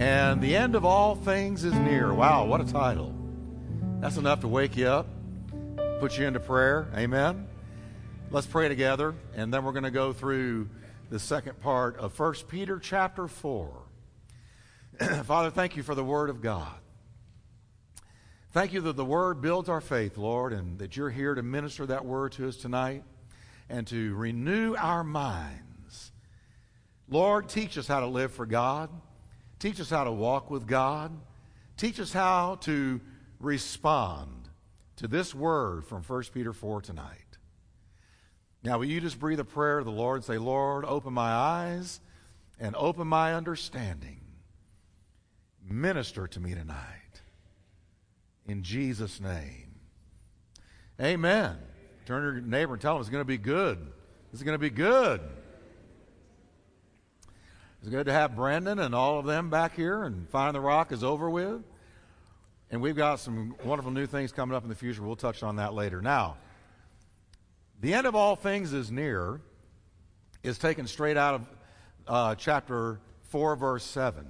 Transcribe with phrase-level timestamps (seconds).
[0.00, 2.14] And the end of all things is near.
[2.14, 3.14] Wow, what a title.
[4.00, 5.06] That's enough to wake you up,
[6.00, 6.88] put you into prayer.
[6.96, 7.46] Amen.
[8.30, 10.70] Let's pray together, and then we're going to go through
[11.10, 13.82] the second part of 1 Peter chapter 4.
[15.24, 16.78] Father, thank you for the Word of God.
[18.52, 21.84] Thank you that the Word builds our faith, Lord, and that you're here to minister
[21.84, 23.04] that Word to us tonight
[23.68, 26.10] and to renew our minds.
[27.06, 28.88] Lord, teach us how to live for God.
[29.60, 31.12] Teach us how to walk with God.
[31.76, 33.00] Teach us how to
[33.38, 34.48] respond
[34.96, 37.38] to this word from 1 Peter 4 tonight.
[38.64, 41.30] Now, will you just breathe a prayer to the Lord and say, Lord, open my
[41.30, 42.00] eyes
[42.58, 44.20] and open my understanding.
[45.62, 47.20] Minister to me tonight.
[48.46, 49.74] In Jesus' name.
[51.00, 51.56] Amen.
[52.06, 53.78] Turn to your neighbor and tell him it's going to be good.
[54.32, 55.20] It's going to be good.
[57.80, 60.92] It's good to have Brandon and all of them back here, and Find the Rock
[60.92, 61.62] is over with.
[62.70, 65.02] And we've got some wonderful new things coming up in the future.
[65.02, 66.02] We'll touch on that later.
[66.02, 66.36] Now,
[67.80, 69.40] the end of all things is near
[70.42, 71.46] is taken straight out of
[72.06, 74.26] uh, chapter 4, verse 7.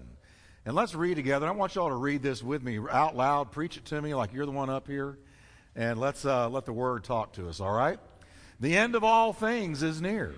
[0.65, 1.49] And let's read together.
[1.49, 3.51] I want you all to read this with me out loud.
[3.51, 5.19] Preach it to me like you're the one up here
[5.75, 7.99] and let's uh, let the word talk to us, all right?
[8.61, 10.35] The end of all things is near.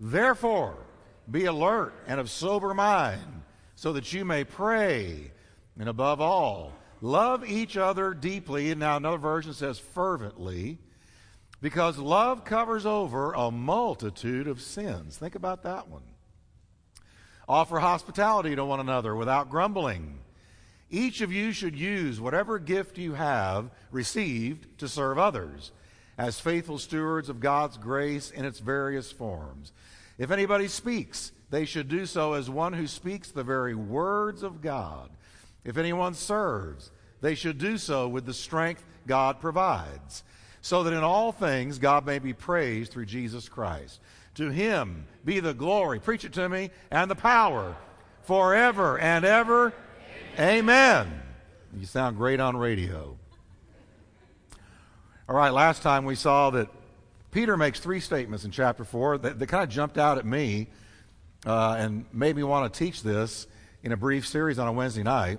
[0.00, 0.76] Therefore,
[1.30, 3.42] be alert and of sober mind,
[3.74, 5.30] so that you may pray.
[5.78, 8.70] And above all, love each other deeply.
[8.70, 10.78] And now another version says fervently,
[11.60, 15.16] because love covers over a multitude of sins.
[15.16, 16.02] Think about that one.
[17.48, 20.18] Offer hospitality to one another without grumbling.
[20.90, 25.72] Each of you should use whatever gift you have received to serve others
[26.16, 29.72] as faithful stewards of God's grace in its various forms.
[30.18, 34.60] If anybody speaks, they should do so as one who speaks the very words of
[34.60, 35.10] God.
[35.64, 40.24] If anyone serves, they should do so with the strength God provides,
[40.60, 44.00] so that in all things God may be praised through Jesus Christ.
[44.34, 47.76] To him be the glory, preach it to me, and the power
[48.22, 49.72] forever and ever.
[50.38, 51.22] Amen.
[51.76, 53.16] You sound great on radio.
[55.28, 56.68] All right, last time we saw that
[57.30, 60.68] Peter makes three statements in chapter 4 that, that kind of jumped out at me
[61.46, 63.46] uh, and made me want to teach this
[63.82, 65.38] in a brief series on a Wednesday night.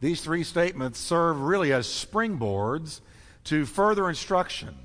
[0.00, 3.00] These three statements serve really as springboards
[3.44, 4.76] to further instruction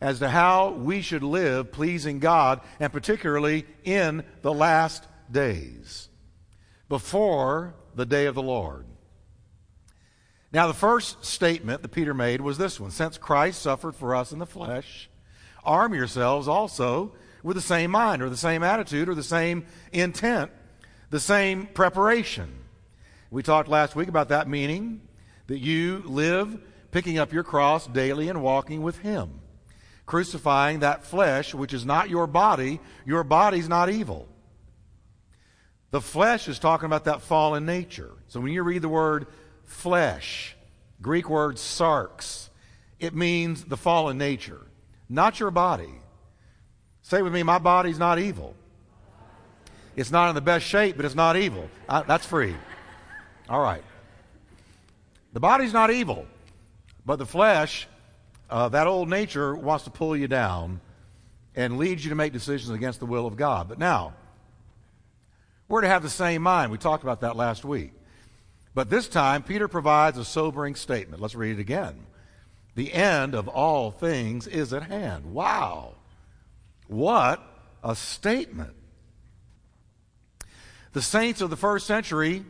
[0.00, 6.08] as to how we should live pleasing God, and particularly in the last days,
[6.90, 8.84] before the day of the Lord.
[10.52, 14.30] Now, the first statement that Peter made was this one Since Christ suffered for us
[14.30, 15.08] in the flesh,
[15.64, 20.50] arm yourselves also with the same mind, or the same attitude, or the same intent,
[21.10, 22.50] the same preparation.
[23.30, 25.02] We talked last week about that meaning
[25.46, 26.58] that you live
[26.90, 29.40] picking up your cross daily and walking with Him,
[30.06, 32.80] crucifying that flesh, which is not your body.
[33.04, 34.28] Your body's not evil.
[35.90, 38.12] The flesh is talking about that fallen nature.
[38.28, 39.26] So when you read the word
[39.64, 40.56] flesh,
[41.00, 42.48] Greek word sarx,
[42.98, 44.66] it means the fallen nature,
[45.14, 45.92] not your body.
[47.02, 48.54] Say with me, my body's not evil.
[49.96, 51.68] It's not in the best shape, but it's not evil.
[51.88, 52.54] I, that's free.
[53.48, 53.84] All right.
[55.32, 56.26] The body's not evil,
[57.04, 57.86] but the flesh,
[58.50, 60.80] uh, that old nature, wants to pull you down
[61.54, 63.68] and leads you to make decisions against the will of God.
[63.68, 64.14] But now,
[65.68, 66.72] we're to have the same mind.
[66.72, 67.92] We talked about that last week.
[68.74, 71.22] But this time, Peter provides a sobering statement.
[71.22, 72.06] Let's read it again.
[72.74, 75.32] The end of all things is at hand.
[75.32, 75.94] Wow.
[76.88, 77.42] What
[77.82, 78.74] a statement.
[80.92, 82.44] The saints of the first century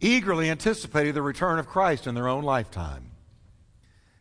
[0.00, 3.10] eagerly anticipated the return of Christ in their own lifetime.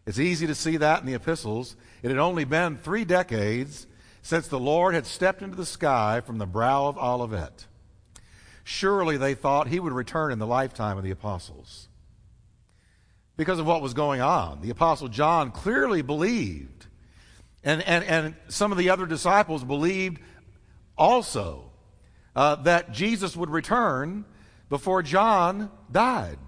[0.05, 1.75] It's easy to see that in the epistles.
[2.01, 3.87] It had only been three decades
[4.21, 7.65] since the Lord had stepped into the sky from the brow of Olivet.
[8.63, 11.86] Surely they thought he would return in the lifetime of the apostles.
[13.37, 16.87] Because of what was going on, the apostle John clearly believed,
[17.63, 20.19] and, and, and some of the other disciples believed
[20.97, 21.69] also
[22.35, 24.25] uh, that Jesus would return
[24.69, 26.39] before John died.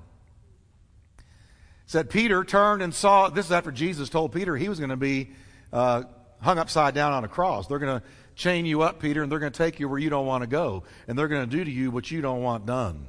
[1.85, 4.97] said Peter turned and saw, this is after Jesus told Peter he was going to
[4.97, 5.31] be
[5.73, 6.03] uh,
[6.41, 7.67] hung upside down on a cross.
[7.67, 10.09] They're going to chain you up, Peter, and they're going to take you where you
[10.09, 12.65] don't want to go, and they're going to do to you what you don't want
[12.65, 13.07] done.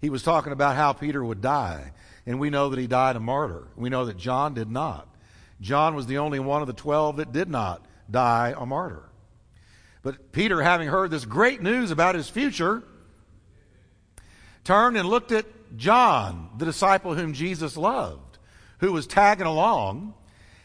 [0.00, 1.92] He was talking about how Peter would die,
[2.26, 3.68] and we know that he died a martyr.
[3.76, 5.08] We know that John did not.
[5.60, 9.04] John was the only one of the twelve that did not die a martyr.
[10.02, 12.82] But Peter, having heard this great news about his future,
[14.64, 15.46] turned and looked at
[15.76, 18.38] John, the disciple whom Jesus loved,
[18.78, 20.14] who was tagging along.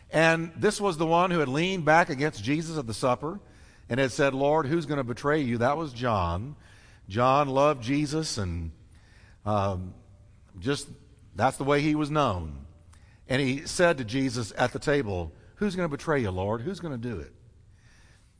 [0.10, 3.40] And this was the one who had leaned back against Jesus at the supper
[3.90, 5.60] and had said, Lord, who's going to betray you?
[5.60, 6.56] That was John.
[7.08, 8.72] John loved Jesus, and
[9.46, 9.94] um,
[10.60, 10.90] just
[11.38, 12.66] that's the way he was known.
[13.30, 16.62] And he said to Jesus at the table, Who's going to betray you, Lord?
[16.62, 17.34] Who's going to do it?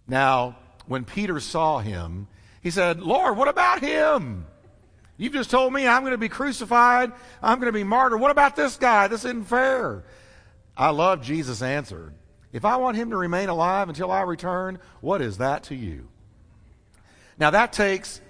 [0.08, 2.28] Now, when Peter saw him,
[2.62, 4.46] he said, Lord, what about him?
[5.18, 7.12] You've just told me I'm going to be crucified.
[7.42, 8.20] I'm going to be martyred.
[8.20, 9.08] What about this guy?
[9.08, 10.04] This isn't fair.
[10.76, 12.14] I love Jesus' answer.
[12.54, 16.08] If I want him to remain alive until I return, what is that to you?
[17.40, 18.22] Now, that takes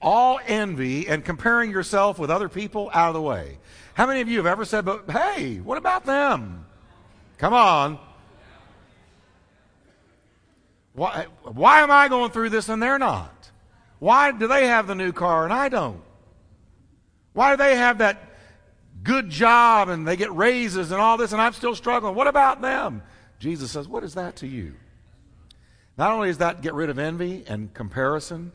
[0.00, 3.58] all envy and comparing yourself with other people out of the way.
[3.94, 6.66] How many of you have ever said, but hey, what about them?
[7.38, 7.98] Come on.
[10.92, 13.50] Why, why am I going through this and they're not?
[13.98, 16.02] Why do they have the new car and I don't?
[17.32, 18.22] Why do they have that
[19.02, 22.14] good job and they get raises and all this and I'm still struggling?
[22.14, 23.02] What about them?
[23.38, 24.74] Jesus says, What is that to you?
[25.96, 28.52] Not only does that get rid of envy and comparison,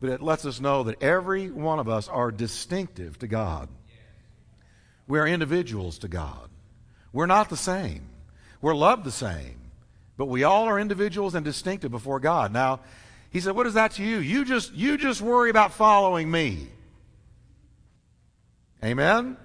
[0.00, 3.68] but it lets us know that every one of us are distinctive to God.
[5.08, 6.48] We are individuals to God.
[7.12, 8.10] We're not the same.
[8.60, 9.56] We're loved the same,
[10.16, 12.52] but we all are individuals and distinctive before God.
[12.52, 12.80] Now,
[13.30, 14.18] he said, "What is that to you?
[14.18, 16.68] You just you just worry about following me."
[18.84, 19.36] Amen.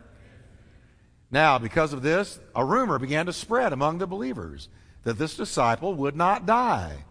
[1.32, 4.70] Now, because of this, a rumor began to spread among the believers
[5.04, 7.06] that this disciple would not die.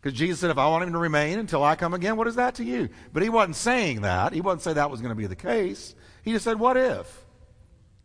[0.00, 2.36] Because Jesus said, if I want him to remain until I come again, what is
[2.36, 2.88] that to you?
[3.12, 4.32] But he wasn't saying that.
[4.32, 5.94] He wasn't saying that was going to be the case.
[6.22, 7.25] He just said, what if?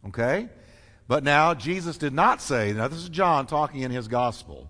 [0.07, 0.49] Okay?
[1.07, 4.69] But now, Jesus did not say, now this is John talking in his gospel.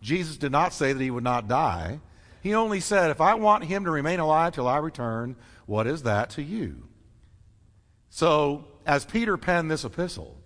[0.00, 2.00] Jesus did not say that he would not die.
[2.42, 5.36] He only said, if I want him to remain alive till I return,
[5.66, 6.84] what is that to you?
[8.08, 10.40] So, as Peter penned this epistle,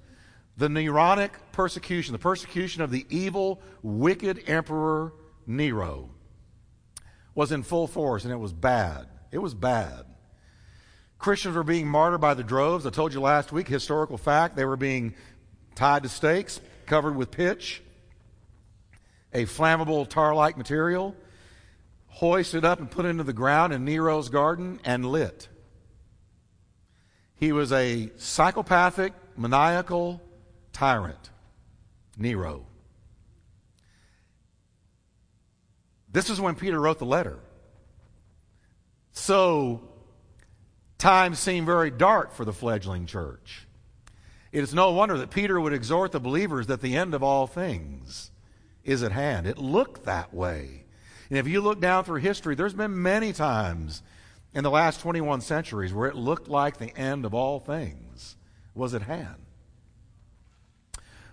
[0.57, 5.13] the Neronic persecution, the persecution of the evil, wicked emperor
[5.47, 6.11] Nero,
[7.35, 9.07] was in full force, and it was bad.
[9.31, 10.05] It was bad.
[11.25, 12.85] Christians were being martyred by the droves.
[12.85, 15.15] I told you last week, historical fact, they were being
[15.75, 17.81] tied to stakes, covered with pitch,
[19.33, 21.17] a flammable tar like material,
[22.09, 25.49] hoisted up and put into the ground in Nero's garden and lit.
[27.37, 30.21] He was a psychopathic, maniacal
[30.75, 31.31] tyrant,
[32.19, 32.67] Nero.
[36.13, 37.39] This is when Peter wrote the letter.
[39.13, 39.89] So,
[41.05, 43.67] times seem very dark for the fledgling church.
[44.53, 47.47] It is no wonder that Peter would exhort the believers that the end of all
[47.47, 48.31] things
[48.85, 49.47] is at hand.
[49.47, 50.85] It looked that way.
[51.29, 54.03] And if you look down through history, there's been many times
[54.55, 58.37] in the last 21 centuries where it looked like the end of all things
[58.75, 59.45] was at hand.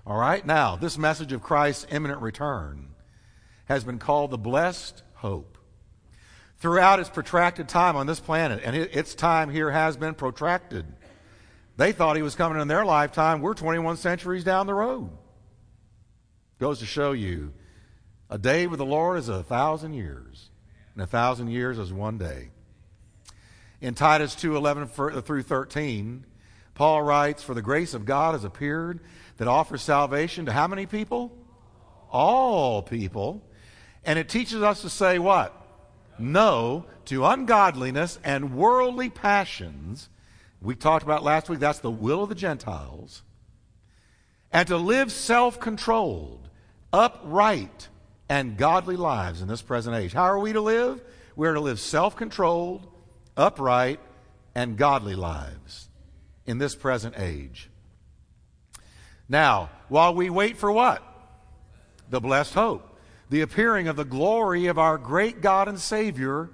[0.05, 2.89] All right, now, this message of Christ's imminent return
[3.65, 5.57] has been called the blessed hope.
[6.61, 10.85] Throughout its protracted time on this planet, and its time here has been protracted,
[11.75, 13.41] they thought he was coming in their lifetime.
[13.41, 15.09] We're 21 centuries down the road.
[16.59, 17.51] Goes to show you
[18.29, 20.51] a day with the Lord is a thousand years,
[20.93, 22.51] and a thousand years is one day.
[23.81, 26.27] In Titus 2 11 uh, through 13,
[26.75, 28.99] Paul writes, For the grace of God has appeared
[29.37, 31.35] that offers salvation to how many people?
[32.11, 33.43] All people.
[34.05, 35.57] And it teaches us to say what?
[36.19, 40.09] No to ungodliness and worldly passions.
[40.61, 43.23] We talked about last week, that's the will of the Gentiles.
[44.51, 46.49] And to live self controlled,
[46.93, 47.87] upright,
[48.29, 50.13] and godly lives in this present age.
[50.13, 51.01] How are we to live?
[51.35, 52.87] We're to live self controlled,
[53.35, 53.99] upright,
[54.53, 55.89] and godly lives
[56.45, 57.69] in this present age.
[59.27, 61.01] Now, while we wait for what?
[62.09, 62.90] The blessed hope
[63.31, 66.49] the appearing of the glory of our great God and Savior,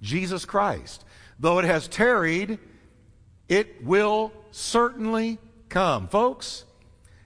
[0.00, 1.04] Jesus Christ.
[1.38, 2.58] Though it has tarried,
[3.50, 6.08] it will certainly come.
[6.08, 6.64] Folks,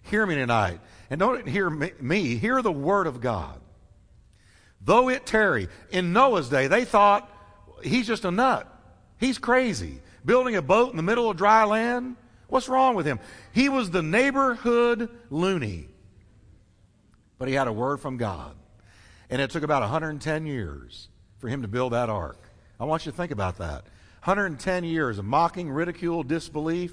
[0.02, 0.80] hear me tonight.
[1.08, 3.60] And don't hear me, hear the word of God.
[4.80, 7.30] Though it tarry, in Noah's day, they thought
[7.84, 8.66] he's just a nut.
[9.18, 10.00] He's crazy.
[10.24, 12.16] Building a boat in the middle of dry land?
[12.48, 13.20] What's wrong with him?
[13.52, 15.90] He was the neighborhood loony.
[17.38, 18.56] But he had a word from God.
[19.30, 22.38] And it took about 110 years for him to build that ark.
[22.78, 23.84] I want you to think about that.
[24.24, 26.92] 110 years of mocking, ridicule, disbelief.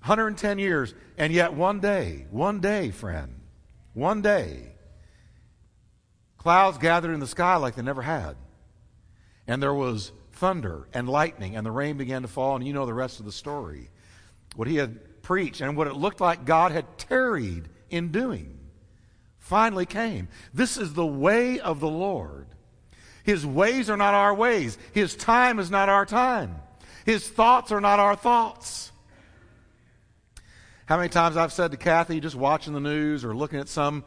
[0.00, 0.94] 110 years.
[1.16, 3.40] And yet, one day, one day, friend,
[3.94, 4.72] one day,
[6.36, 8.36] clouds gathered in the sky like they never had.
[9.46, 12.86] And there was thunder and lightning, and the rain began to fall, and you know
[12.86, 13.90] the rest of the story.
[14.54, 18.57] What he had preached and what it looked like God had tarried in doing
[19.48, 20.28] finally came.
[20.52, 22.46] This is the way of the Lord.
[23.24, 26.56] His ways are not our ways, His time is not our time,
[27.04, 28.92] His thoughts are not our thoughts.
[30.86, 34.04] How many times I've said to Kathy, just watching the news or looking at some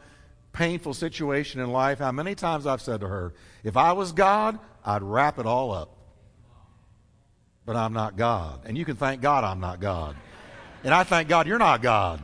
[0.52, 4.58] painful situation in life, how many times I've said to her, if I was God,
[4.84, 5.96] I'd wrap it all up.
[7.64, 8.62] But I'm not God.
[8.64, 10.16] And you can thank God I'm not God.
[10.82, 12.20] And I thank God you're not God.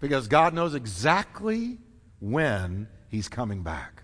[0.00, 1.78] Because God knows exactly
[2.20, 4.02] when He's coming back.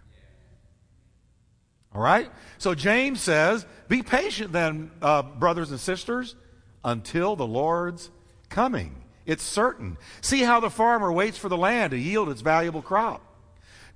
[1.95, 2.31] All right?
[2.59, 6.37] So James says, Be patient then, uh, brothers and sisters,
[6.85, 8.11] until the Lord's
[8.49, 8.97] coming.
[9.27, 9.97] It's certain.
[10.21, 13.23] See how the farmer waits for the land to yield its valuable crop,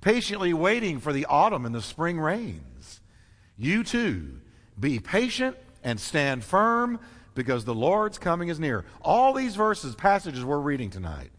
[0.01, 3.01] patiently waiting for the autumn and the spring rains.
[3.57, 4.39] You too,
[4.79, 6.99] be patient and stand firm
[7.33, 8.85] because the Lord's coming is near.
[9.01, 11.31] All these verses, passages we're reading tonight,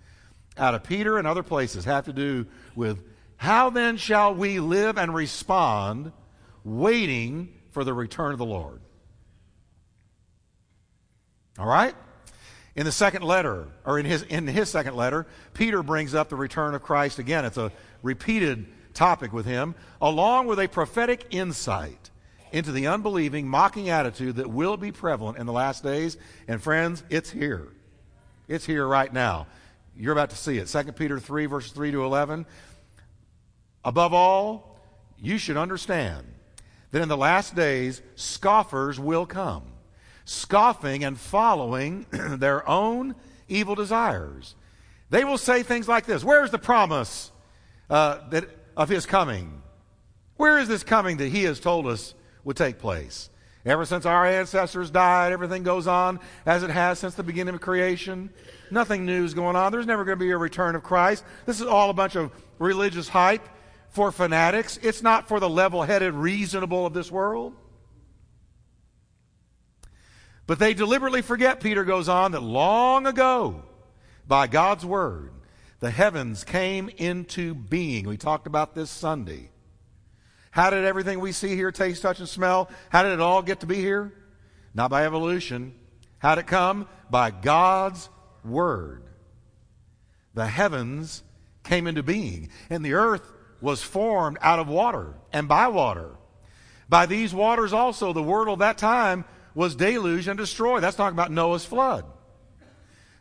[0.58, 3.02] out of Peter and other places, have to do with
[3.36, 6.12] how then shall we live and respond
[6.64, 8.80] waiting for the return of the Lord.
[11.58, 11.94] All right?
[12.74, 16.36] In the second letter, or in his, in his second letter, Peter brings up the
[16.36, 17.44] return of Christ again.
[17.44, 17.72] It's a
[18.02, 22.10] repeated topic with him, along with a prophetic insight
[22.52, 26.16] into the unbelieving, mocking attitude that will be prevalent in the last days.
[26.48, 27.68] And friends, it's here.
[28.48, 29.46] It's here right now.
[29.98, 30.66] You're about to see it.
[30.66, 32.46] 2 Peter 3, verses 3 to 11.
[33.84, 34.78] Above all,
[35.18, 36.26] you should understand
[36.90, 39.64] that in the last days, scoffers will come,
[40.24, 43.14] scoffing and following their own
[43.48, 44.54] evil desires.
[45.10, 47.30] They will say things like this Where's the promise
[47.88, 49.62] uh, that, of his coming?
[50.36, 53.30] Where is this coming that he has told us would take place?
[53.66, 57.60] Ever since our ancestors died, everything goes on as it has since the beginning of
[57.60, 58.30] creation.
[58.70, 59.72] Nothing new is going on.
[59.72, 61.24] There's never going to be a return of Christ.
[61.46, 62.30] This is all a bunch of
[62.60, 63.46] religious hype
[63.90, 67.54] for fanatics, it's not for the level headed, reasonable of this world.
[70.46, 73.62] But they deliberately forget, Peter goes on, that long ago,
[74.28, 75.32] by God's word,
[75.80, 78.06] the heavens came into being.
[78.06, 79.50] We talked about this Sunday.
[80.56, 82.70] How did everything we see here taste, touch, and smell?
[82.88, 84.14] How did it all get to be here?
[84.72, 85.74] Not by evolution.
[86.16, 86.88] How did it come?
[87.10, 88.08] By God's
[88.42, 89.02] word.
[90.32, 91.22] The heavens
[91.62, 96.12] came into being, and the earth was formed out of water and by water.
[96.88, 100.82] By these waters also, the world of that time was deluged and destroyed.
[100.82, 102.06] That's talking about Noah's flood.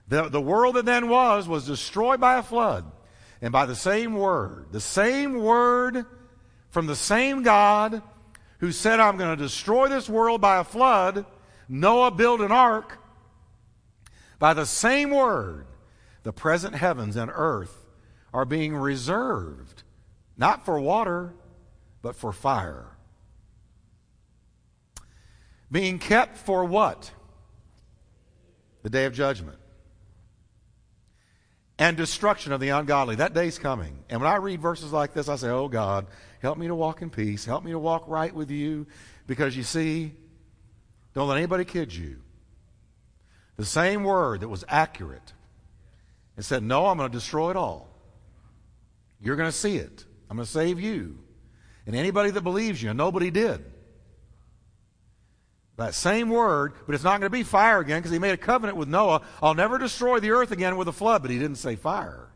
[0.07, 2.89] The, the world that then was was destroyed by a flood.
[3.41, 6.05] And by the same word, the same word
[6.75, 8.01] from the same God
[8.57, 11.25] who said, I'm going to destroy this world by a flood,
[11.69, 12.97] Noah built an ark.
[14.39, 15.67] By the same word,
[16.23, 17.85] the present heavens and earth
[18.33, 19.83] are being reserved
[20.35, 21.31] not for water,
[22.01, 22.87] but for fire.
[25.71, 27.09] Being kept for what?
[28.83, 29.59] The day of judgment.
[31.79, 33.15] And destruction of the ungodly.
[33.15, 34.03] That day's coming.
[34.09, 36.07] And when I read verses like this, I say, Oh God,
[36.45, 37.43] help me to walk in peace.
[37.43, 38.85] Help me to walk right with you.
[39.25, 40.13] Because you see,
[41.13, 42.21] don't let anybody kid you.
[43.57, 45.33] The same word that was accurate
[46.35, 47.89] and said, Noah, I'm going to destroy it all.
[49.19, 50.05] You're going to see it.
[50.29, 51.17] I'm going to save you.
[51.87, 53.63] And anybody that believes you, and nobody did.
[55.77, 58.37] That same word, but it's not going to be fire again because he made a
[58.37, 59.21] covenant with Noah.
[59.41, 62.29] I'll never destroy the earth again with a flood, but he didn't say fire.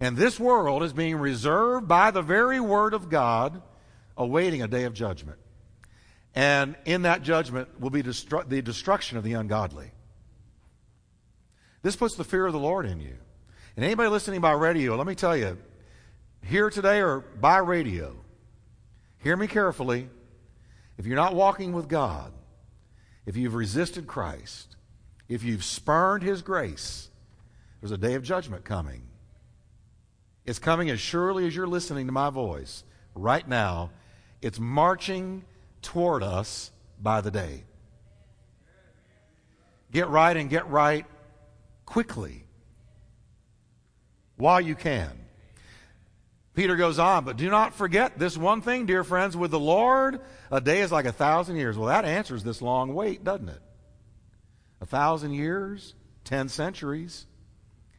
[0.00, 3.62] And this world is being reserved by the very word of God,
[4.16, 5.38] awaiting a day of judgment.
[6.34, 9.90] And in that judgment will be destru- the destruction of the ungodly.
[11.82, 13.16] This puts the fear of the Lord in you.
[13.74, 15.56] And anybody listening by radio, let me tell you,
[16.42, 18.16] here today or by radio,
[19.18, 20.08] hear me carefully.
[20.98, 22.32] If you're not walking with God,
[23.24, 24.76] if you've resisted Christ,
[25.28, 27.08] if you've spurned His grace,
[27.80, 29.02] there's a day of judgment coming.
[30.46, 32.84] It's coming as surely as you're listening to my voice
[33.14, 33.90] right now.
[34.40, 35.44] It's marching
[35.82, 36.70] toward us
[37.02, 37.64] by the day.
[39.90, 41.04] Get right and get right
[41.84, 42.44] quickly
[44.36, 45.10] while you can.
[46.54, 50.20] Peter goes on, but do not forget this one thing, dear friends, with the Lord,
[50.50, 51.76] a day is like a thousand years.
[51.76, 53.60] Well, that answers this long wait, doesn't it?
[54.80, 57.26] A thousand years, ten centuries.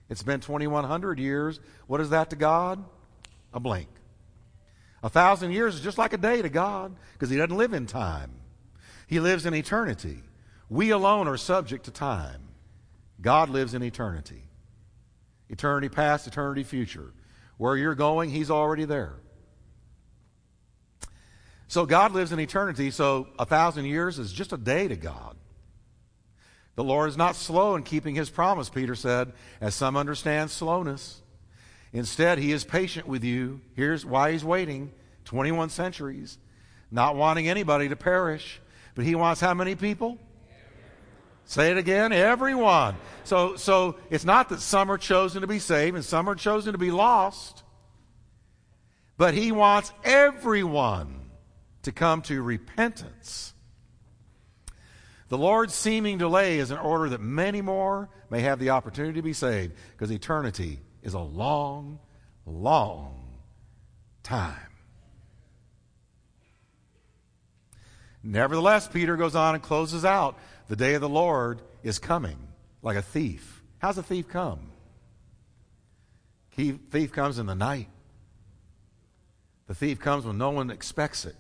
[0.10, 1.60] It's been 2,100 years.
[1.88, 2.84] What is that to God?
[3.54, 3.90] A blink.
[5.04, 7.86] A thousand years is just like a day to God because He doesn't live in
[7.86, 8.32] time,
[9.08, 10.20] He lives in eternity.
[10.70, 12.42] We alone are subject to time.
[13.22, 14.44] God lives in eternity.
[15.50, 17.14] Eternity past, eternity future.
[17.58, 19.16] Where you're going, He's already there.
[21.70, 25.36] So God lives in eternity, so a thousand years is just a day to God.
[26.78, 31.24] The Lord is not slow in keeping his promise, Peter said, as some understand slowness.
[31.92, 33.62] Instead, he is patient with you.
[33.74, 34.92] Here's why he's waiting
[35.26, 36.38] 21 centuries,
[36.92, 38.62] not wanting anybody to perish.
[38.94, 40.20] But he wants how many people?
[41.46, 42.96] Say it again, everyone.
[43.24, 46.74] So, so it's not that some are chosen to be saved and some are chosen
[46.74, 47.64] to be lost,
[49.18, 51.32] but he wants everyone
[51.84, 53.56] to come to repentance.
[55.30, 59.22] The Lord's seeming delay is in order that many more may have the opportunity to
[59.22, 62.00] be saved, because eternity is a long,
[62.46, 63.40] long
[64.24, 64.56] time.
[68.24, 72.38] Nevertheless, Peter goes on and closes out the day of the Lord is coming
[72.82, 73.62] like a thief.
[73.80, 74.60] How's a thief come?
[76.52, 77.90] Thief comes in the night.
[79.68, 81.36] The thief comes when no one expects it.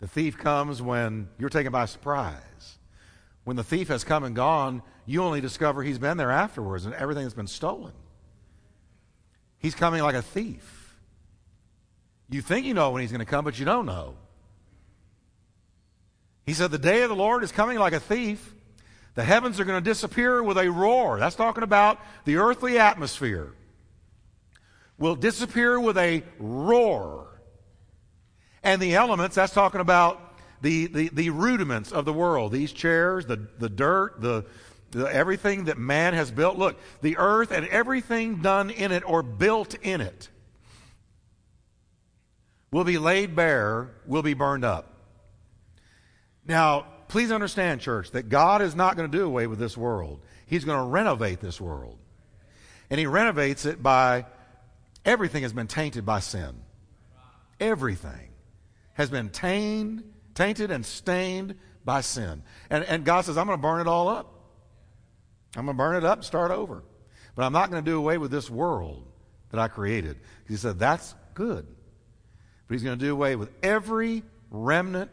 [0.00, 2.78] The thief comes when you're taken by surprise.
[3.44, 6.94] When the thief has come and gone, you only discover he's been there afterwards and
[6.94, 7.92] everything has been stolen.
[9.58, 10.96] He's coming like a thief.
[12.28, 14.16] You think you know when he's going to come, but you don't know.
[16.44, 18.54] He said, The day of the Lord is coming like a thief.
[19.14, 21.18] The heavens are going to disappear with a roar.
[21.18, 23.52] That's talking about the earthly atmosphere.
[24.98, 27.35] Will disappear with a roar.
[28.66, 30.20] And the elements, that's talking about
[30.60, 32.50] the, the, the rudiments of the world.
[32.50, 34.44] These chairs, the, the dirt, the,
[34.90, 36.58] the, everything that man has built.
[36.58, 40.28] Look, the earth and everything done in it or built in it
[42.72, 44.92] will be laid bare, will be burned up.
[46.44, 50.20] Now, please understand, church, that God is not going to do away with this world.
[50.44, 51.98] He's going to renovate this world.
[52.90, 54.26] And He renovates it by
[55.04, 56.62] everything has been tainted by sin.
[57.60, 58.25] Everything
[58.96, 60.04] has been tainted,
[60.34, 61.54] tainted and stained
[61.84, 62.42] by sin.
[62.70, 64.32] And, and God says, I'm going to burn it all up.
[65.54, 66.82] I'm going to burn it up and start over.
[67.34, 69.06] But I'm not going to do away with this world
[69.50, 70.16] that I created.
[70.48, 71.66] He said, that's good.
[72.66, 75.10] But he's going to do away with every remnant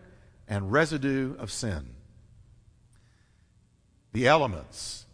[0.48, 1.90] and residue of sin.
[4.14, 5.06] The elements,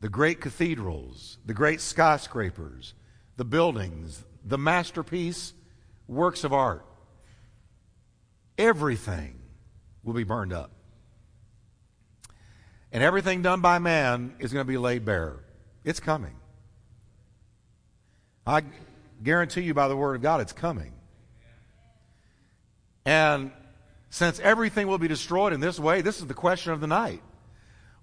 [0.00, 2.94] the great cathedrals, the great skyscrapers,
[3.36, 5.54] the buildings, the masterpiece
[6.06, 6.86] works of art
[8.62, 9.38] everything
[10.04, 10.70] will be burned up.
[12.92, 15.40] And everything done by man is going to be laid bare.
[15.84, 16.36] It's coming.
[18.46, 18.62] I
[19.22, 20.92] guarantee you by the Word of God, it's coming.
[23.04, 23.50] And
[24.10, 27.22] since everything will be destroyed in this way, this is the question of the night.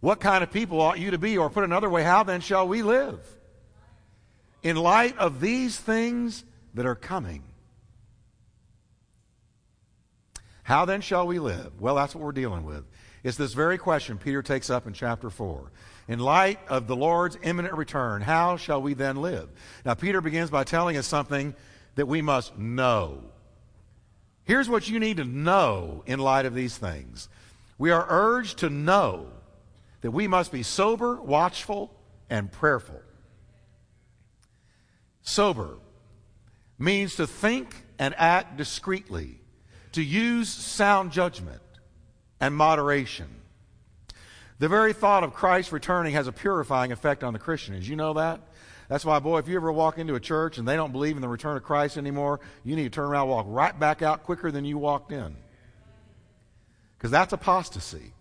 [0.01, 1.37] What kind of people ought you to be?
[1.37, 3.19] Or put another way, how then shall we live?
[4.63, 6.43] In light of these things
[6.73, 7.43] that are coming.
[10.69, 11.81] How then shall we live?
[11.81, 12.85] Well, that's what we're dealing with.
[13.23, 15.71] It's this very question Peter takes up in chapter 4.
[16.07, 19.49] In light of the Lord's imminent return, how shall we then live?
[19.83, 21.55] Now, Peter begins by telling us something
[21.95, 23.23] that we must know.
[24.43, 27.29] Here's what you need to know in light of these things.
[27.79, 29.25] We are urged to know
[30.01, 31.91] that we must be sober, watchful,
[32.29, 33.01] and prayerful.
[35.23, 35.79] Sober
[36.77, 39.38] means to think and act discreetly
[39.99, 41.61] to use sound judgment
[42.39, 43.27] and moderation.
[44.59, 47.73] The very thought of Christ returning has a purifying effect on the Christian.
[47.73, 48.39] Did you know that?
[48.87, 51.21] That's why, boy, if you ever walk into a church and they don't believe in
[51.21, 54.23] the return of Christ anymore, you need to turn around and walk right back out
[54.23, 55.35] quicker than you walked in.
[56.97, 58.13] Because that's apostasy.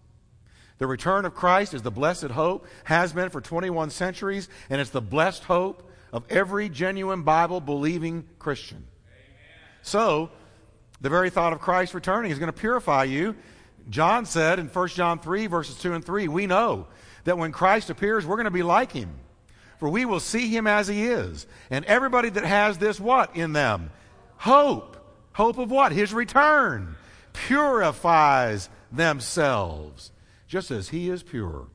[0.78, 4.90] The return of Christ is the blessed hope, has been for 21 centuries, and it's
[4.90, 8.78] the blessed hope of every genuine Bible believing Christian.
[8.78, 9.46] Amen.
[9.82, 10.30] So,
[11.00, 13.36] the very thought of Christ returning is going to purify you.
[13.88, 16.86] John said in 1 John 3, verses 2 and 3, we know
[17.24, 19.10] that when Christ appears, we're going to be like him.
[19.78, 21.46] For we will see him as he is.
[21.70, 23.90] And everybody that has this what in them?
[24.36, 24.96] Hope.
[25.32, 25.92] Hope of what?
[25.92, 26.96] His return.
[27.32, 30.10] Purifies themselves,
[30.48, 31.68] just as he is pure.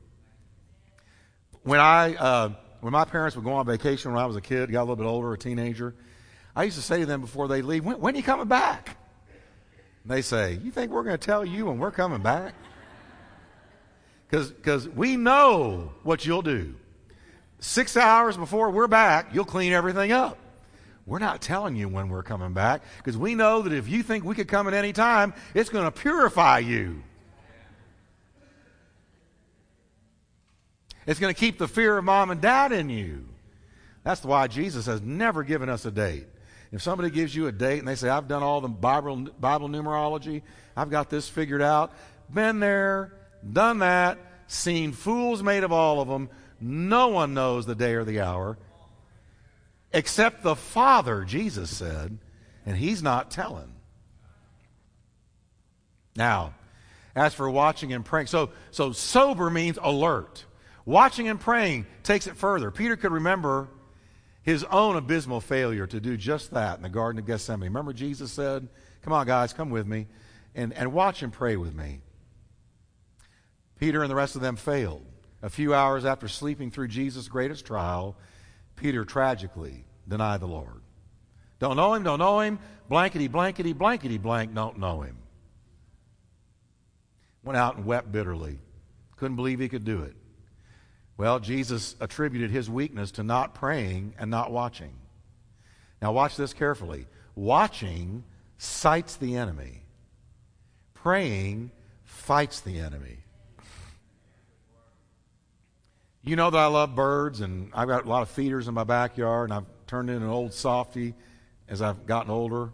[1.62, 4.70] When I, uh, when my parents would go on vacation when I was a kid,
[4.70, 5.94] got a little bit older, a teenager,
[6.54, 8.98] I used to say to them before they leave, when, when are you coming back?
[10.04, 12.54] They say, You think we're going to tell you when we're coming back?
[14.30, 16.74] Because we know what you'll do.
[17.60, 20.36] Six hours before we're back, you'll clean everything up.
[21.06, 24.24] we're not telling you when we're coming back because we know that if you think
[24.24, 27.02] we could come at any time, it's going to purify you.
[31.06, 33.26] It's going to keep the fear of mom and dad in you.
[34.02, 36.26] That's why Jesus has never given us a date.
[36.74, 39.68] If somebody gives you a date and they say, I've done all the Bible, Bible
[39.68, 40.42] numerology,
[40.76, 41.92] I've got this figured out,
[42.28, 43.12] been there,
[43.52, 46.28] done that, seen fools made of all of them,
[46.60, 48.58] no one knows the day or the hour
[49.92, 52.18] except the Father, Jesus said,
[52.66, 53.72] and he's not telling.
[56.16, 56.54] Now,
[57.14, 60.44] as for watching and praying, so, so sober means alert.
[60.84, 62.72] Watching and praying takes it further.
[62.72, 63.68] Peter could remember
[64.44, 67.70] his own abysmal failure to do just that in the Garden of Gethsemane.
[67.70, 68.68] Remember, Jesus said,
[69.02, 70.06] Come on, guys, come with me
[70.54, 72.00] and, and watch and pray with me.
[73.78, 75.04] Peter and the rest of them failed.
[75.42, 78.16] A few hours after sleeping through Jesus' greatest trial,
[78.76, 80.82] Peter tragically denied the Lord.
[81.58, 85.16] Don't know him, don't know him, blankety, blankety, blankety, blank, don't know him.
[87.42, 88.58] Went out and wept bitterly.
[89.16, 90.14] Couldn't believe he could do it.
[91.16, 94.92] Well, Jesus attributed his weakness to not praying and not watching.
[96.02, 97.06] Now, watch this carefully.
[97.36, 98.24] Watching
[98.58, 99.82] sights the enemy,
[100.94, 101.70] praying
[102.02, 103.18] fights the enemy.
[106.22, 108.84] You know that I love birds, and I've got a lot of feeders in my
[108.84, 111.14] backyard, and I've turned into an old softy
[111.68, 112.70] as I've gotten older.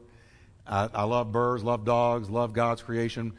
[0.67, 3.33] I, I love birds, love dogs, love God's creation.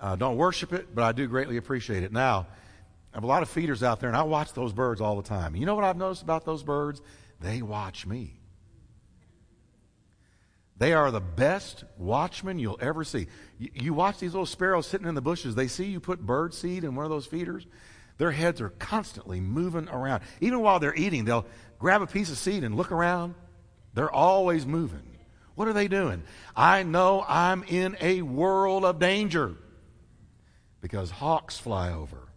[0.00, 2.12] Uh, don't worship it, but I do greatly appreciate it.
[2.12, 2.46] Now,
[3.12, 5.28] I have a lot of feeders out there, and I watch those birds all the
[5.28, 5.56] time.
[5.56, 7.02] You know what I've noticed about those birds?
[7.40, 8.40] They watch me.
[10.76, 13.26] They are the best watchmen you'll ever see.
[13.58, 15.54] You, you, watch these little sparrows sitting in the bushes.
[15.54, 17.66] They see you put bird seed in one of those feeders.
[18.16, 20.22] Their heads are constantly moving around.
[20.40, 21.46] Even while they're eating, they'll
[21.78, 23.34] grab a piece of seed and look around.
[23.92, 25.18] They're always moving.
[25.54, 26.22] What are they doing?
[26.56, 29.56] I know I'm in a world of danger
[30.80, 32.29] because hawks fly over.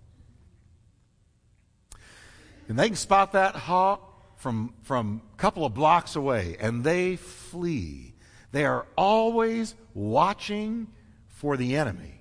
[2.73, 7.17] And they can spot that hawk from, from a couple of blocks away, and they
[7.17, 8.15] flee.
[8.51, 10.88] They are always watching
[11.27, 12.19] for the enemy.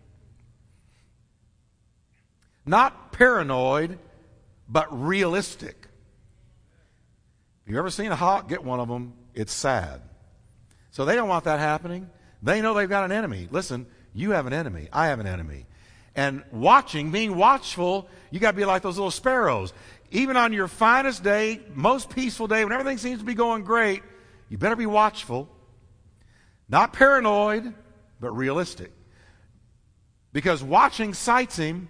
[2.66, 3.98] Not paranoid,
[4.68, 5.86] but realistic.
[7.66, 9.14] You ever seen a hawk get one of them?
[9.32, 10.02] It's sad.
[10.90, 12.10] So they don't want that happening.
[12.42, 13.48] They know they've got an enemy.
[13.50, 14.88] Listen, you have an enemy.
[14.92, 15.64] I have an enemy.
[16.14, 19.72] And watching, being watchful, you got to be like those little sparrows.
[20.12, 24.02] Even on your finest day, most peaceful day, when everything seems to be going great,
[24.50, 25.48] you better be watchful.
[26.68, 27.72] Not paranoid,
[28.20, 28.92] but realistic.
[30.34, 31.88] Because watching sights him,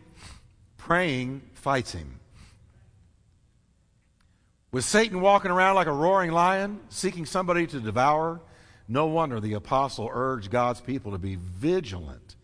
[0.77, 2.21] praying fights him.
[4.71, 8.41] With Satan walking around like a roaring lion, seeking somebody to devour,
[8.87, 12.37] no wonder the apostle urged God's people to be vigilant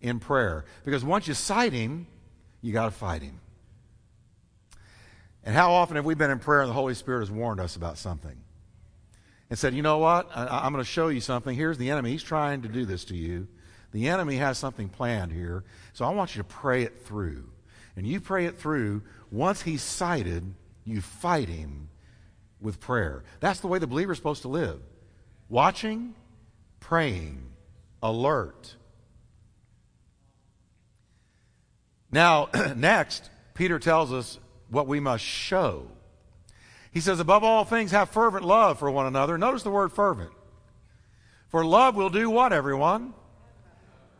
[0.00, 0.64] in prayer.
[0.84, 2.06] Because once you sight him,
[2.62, 3.40] you got to fight him.
[5.44, 7.76] And how often have we been in prayer and the Holy Spirit has warned us
[7.76, 8.36] about something
[9.50, 10.30] and said, you know what?
[10.34, 11.54] I, am going to show you something.
[11.54, 12.10] Here's the enemy.
[12.10, 13.46] He's trying to do this to you.
[13.92, 15.64] The enemy has something planned here.
[15.92, 17.48] So I want you to pray it through.
[17.94, 19.02] And you pray it through.
[19.30, 20.54] Once he's sighted,
[20.84, 21.88] you fight him
[22.60, 23.22] with prayer.
[23.40, 24.80] That's the way the believer is supposed to live
[25.50, 26.14] watching,
[26.80, 27.40] praying,
[28.02, 28.74] alert.
[32.10, 35.86] Now, next, Peter tells us what we must show.
[36.92, 39.36] He says, above all things, have fervent love for one another.
[39.36, 40.30] Notice the word fervent.
[41.48, 43.14] For love will do what, everyone?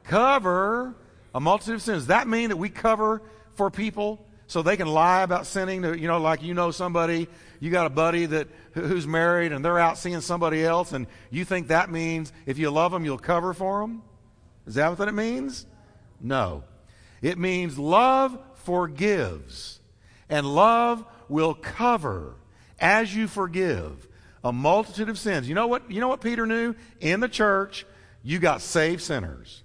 [0.04, 0.94] Cover
[1.34, 2.06] a multitude of sins.
[2.06, 3.22] That mean that we cover
[3.54, 5.82] for people so they can lie about sinning?
[5.82, 7.28] You know, like you know somebody,
[7.60, 11.44] you got a buddy that who's married and they're out seeing somebody else, and you
[11.44, 14.02] think that means if you love them, you'll cover for them?
[14.66, 15.66] Is that what it means?
[16.20, 16.64] No.
[17.22, 19.80] It means love forgives.
[20.28, 22.34] And love will cover
[22.78, 24.08] as you forgive
[24.42, 25.48] a multitude of sins.
[25.48, 26.74] You know what, you know what Peter knew?
[27.00, 27.86] In the church,
[28.22, 29.62] you got saved sinners.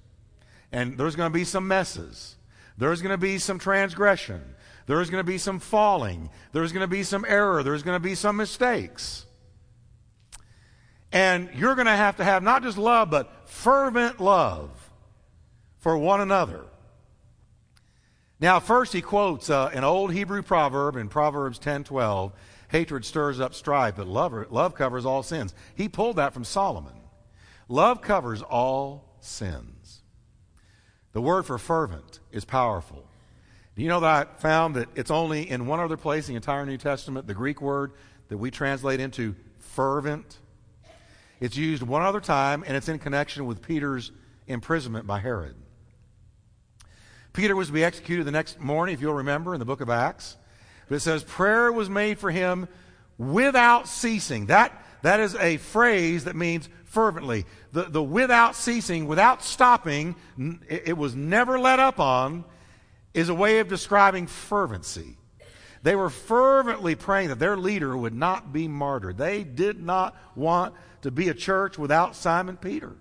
[0.72, 2.36] And there's going to be some messes.
[2.78, 4.41] There's going to be some transgression.
[4.86, 6.30] There's going to be some falling.
[6.52, 7.62] There's going to be some error.
[7.62, 9.26] There's going to be some mistakes.
[11.12, 14.69] And you're going to have to have not just love, but fervent love
[15.80, 16.63] for one another.
[18.39, 22.32] Now, first he quotes uh, an old Hebrew proverb in Proverbs 10:12,
[22.69, 26.93] "Hatred stirs up strife, but love, love covers all sins." He pulled that from Solomon.
[27.67, 30.02] Love covers all sins.
[31.12, 33.06] The word for fervent is powerful.
[33.75, 36.38] Do you know that I found that it's only in one other place in the
[36.38, 37.93] entire New Testament, the Greek word
[38.30, 40.39] that we translate into fervent?
[41.39, 44.12] It's used one other time, and it's in connection with Peter's
[44.47, 45.56] imprisonment by Herod.
[47.34, 49.89] Peter was to be executed the next morning, if you'll remember, in the book of
[49.89, 50.38] Acts.
[50.88, 52.68] But it says, prayer was made for him
[53.18, 54.48] without ceasing.
[54.48, 57.46] That, that is a phrase that means fervently.
[57.72, 60.15] The, the without ceasing, without stopping,
[60.68, 62.46] it, it was never let up on,
[63.13, 65.18] is a way of describing fervency.
[65.82, 69.18] They were fervently praying that their leader would not be martyred.
[69.18, 72.96] They did not want to be a church without Simon Peter.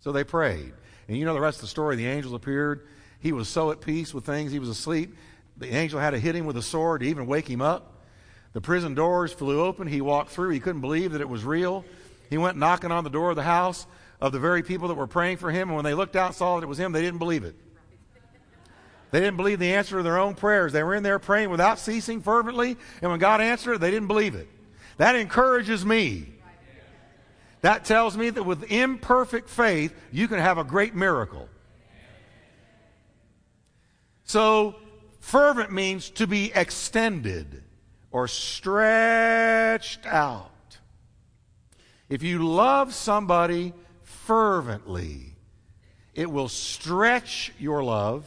[0.00, 0.72] So they prayed.
[1.06, 1.96] And you know the rest of the story.
[1.96, 2.86] The angels appeared.
[3.22, 5.16] He was so at peace with things, he was asleep.
[5.56, 7.92] The angel had to hit him with a sword to even wake him up.
[8.52, 9.86] The prison doors flew open.
[9.86, 10.50] He walked through.
[10.50, 11.84] He couldn't believe that it was real.
[12.30, 13.86] He went knocking on the door of the house
[14.20, 15.68] of the very people that were praying for him.
[15.68, 17.54] And when they looked out saw that it was him, they didn't believe it.
[19.12, 20.72] They didn't believe the answer to their own prayers.
[20.72, 22.76] They were in there praying without ceasing fervently.
[23.00, 24.48] And when God answered, they didn't believe it.
[24.96, 26.26] That encourages me.
[27.60, 31.48] That tells me that with imperfect faith, you can have a great miracle.
[34.32, 34.76] So,
[35.20, 37.64] fervent means to be extended
[38.10, 40.78] or stretched out.
[42.08, 45.36] If you love somebody fervently,
[46.14, 48.24] it will stretch your love.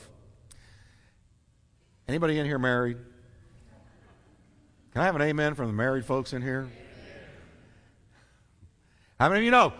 [2.07, 2.97] Anybody in here married?
[4.93, 6.69] Can I have an amen from the married folks in here?
[9.19, 9.73] How many of you know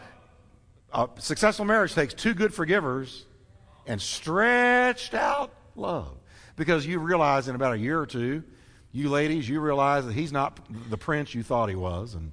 [0.92, 3.28] a successful marriage takes two good forgivers
[3.86, 6.16] and stretched out love?
[6.56, 8.44] Because you realize in about a year or two,
[8.92, 10.60] you ladies, you realize that he's not
[10.90, 12.32] the prince you thought he was, and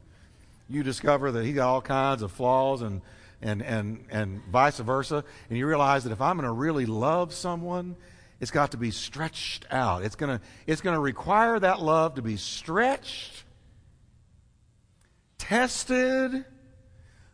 [0.68, 3.02] you discover that he got all kinds of flaws and,
[3.40, 5.24] and, and, and vice versa.
[5.48, 7.96] And you realize that if I'm going to really love someone,
[8.40, 10.04] it's got to be stretched out.
[10.04, 13.42] It's going to, it's going to require that love to be stretched,
[15.38, 16.44] tested,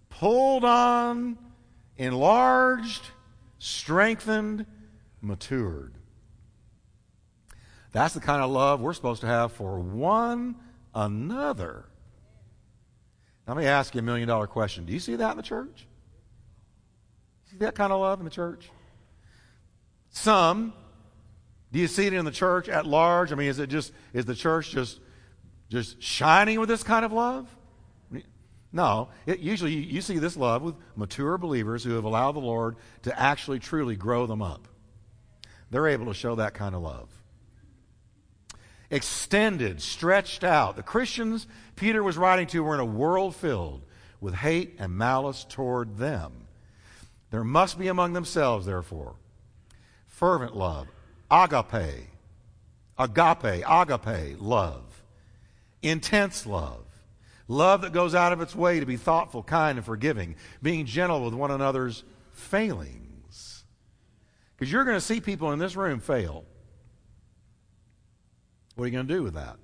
[0.08, 1.36] pulled on,
[1.98, 3.02] enlarged,
[3.58, 4.64] strengthened,
[5.20, 5.97] matured.
[7.92, 10.56] That's the kind of love we're supposed to have for one
[10.94, 11.86] another.
[13.46, 14.84] Let me ask you a million dollar question.
[14.84, 15.86] Do you see that in the church?
[17.50, 18.70] See that kind of love in the church?
[20.10, 20.74] Some.
[21.72, 23.32] Do you see it in the church at large?
[23.32, 25.00] I mean, is it just is the church just
[25.70, 27.48] just shining with this kind of love?
[28.70, 29.08] No.
[29.24, 33.18] It, usually you see this love with mature believers who have allowed the Lord to
[33.18, 34.68] actually truly grow them up.
[35.70, 37.08] They're able to show that kind of love
[38.90, 40.76] extended, stretched out.
[40.76, 41.46] The Christians
[41.78, 43.84] Peter was writing to were in a world filled
[44.20, 46.48] with hate and malice toward them.
[47.30, 49.14] There must be among themselves, therefore,
[50.06, 50.88] fervent love,
[51.30, 52.08] agape,
[52.98, 55.02] agape, agape love,
[55.82, 56.84] intense love,
[57.46, 61.24] love that goes out of its way to be thoughtful, kind, and forgiving, being gentle
[61.24, 63.62] with one another's failings.
[64.56, 66.44] Because you're going to see people in this room fail.
[68.78, 69.56] What are you going to do with that?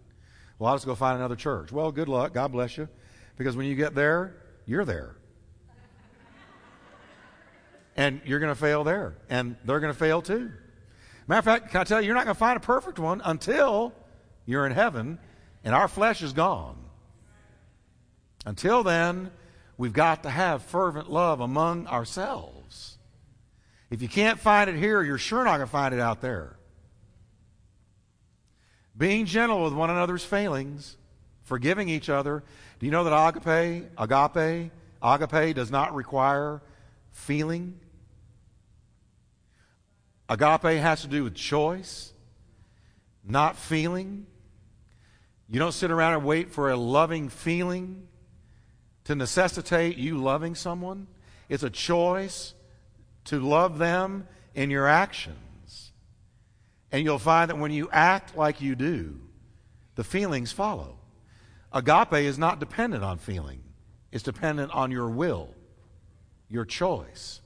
[0.58, 1.70] Well, I'll just go find another church.
[1.70, 2.34] Well, good luck.
[2.34, 2.88] God bless you.
[3.38, 4.34] Because when you get there,
[4.66, 5.14] you're there.
[7.96, 9.14] And you're going to fail there.
[9.30, 10.50] And they're going to fail too.
[11.28, 13.22] Matter of fact, can I tell you, you're not going to find a perfect one
[13.24, 13.92] until
[14.46, 15.20] you're in heaven
[15.62, 16.76] and our flesh is gone.
[18.44, 19.30] Until then,
[19.78, 22.98] we've got to have fervent love among ourselves.
[23.90, 26.56] If you can't find it here, you're sure not going to find it out there
[28.96, 30.96] being gentle with one another's failings,
[31.42, 32.42] forgiving each other.
[32.78, 34.70] Do you know that agape, agape,
[35.02, 36.62] agape does not require
[37.12, 37.80] feeling?
[40.28, 42.12] Agape has to do with choice,
[43.24, 44.26] not feeling.
[45.48, 48.08] You don't sit around and wait for a loving feeling
[49.04, 51.06] to necessitate you loving someone.
[51.48, 52.54] It's a choice
[53.24, 55.36] to love them in your action.
[56.94, 59.18] And you'll find that when you act like you do,
[59.96, 60.96] the feelings follow.
[61.72, 63.64] Agape is not dependent on feeling,
[64.12, 65.48] it's dependent on your will,
[66.48, 67.40] your choice.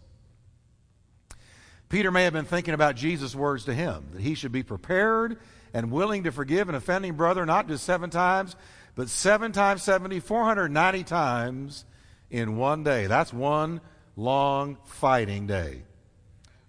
[1.89, 5.39] Peter may have been thinking about Jesus' words to him that he should be prepared
[5.73, 8.55] and willing to forgive an offending brother not just seven times,
[8.97, 11.87] but seven times 70, 490 times
[12.29, 13.07] in one day.
[13.07, 13.81] That's one
[14.15, 15.85] long fighting day.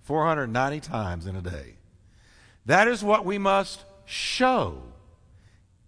[0.03, 1.75] 490 times in a day.
[2.65, 4.81] That is what we must show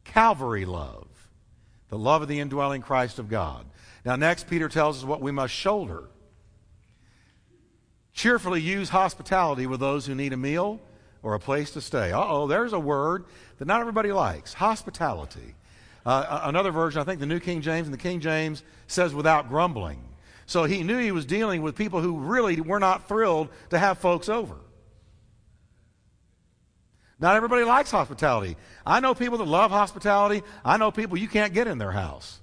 [0.03, 1.07] Calvary love,
[1.89, 3.65] the love of the indwelling Christ of God.
[4.03, 6.05] Now, next, Peter tells us what we must shoulder.
[8.13, 10.81] Cheerfully use hospitality with those who need a meal
[11.23, 12.11] or a place to stay.
[12.11, 13.25] Uh oh, there's a word
[13.57, 15.55] that not everybody likes hospitality.
[16.05, 19.49] Uh, another version, I think the New King James and the King James says without
[19.49, 19.99] grumbling.
[20.47, 23.99] So he knew he was dealing with people who really were not thrilled to have
[23.99, 24.55] folks over.
[27.21, 28.57] Not everybody likes hospitality.
[28.83, 30.41] I know people that love hospitality.
[30.65, 32.39] I know people you can't get in their house.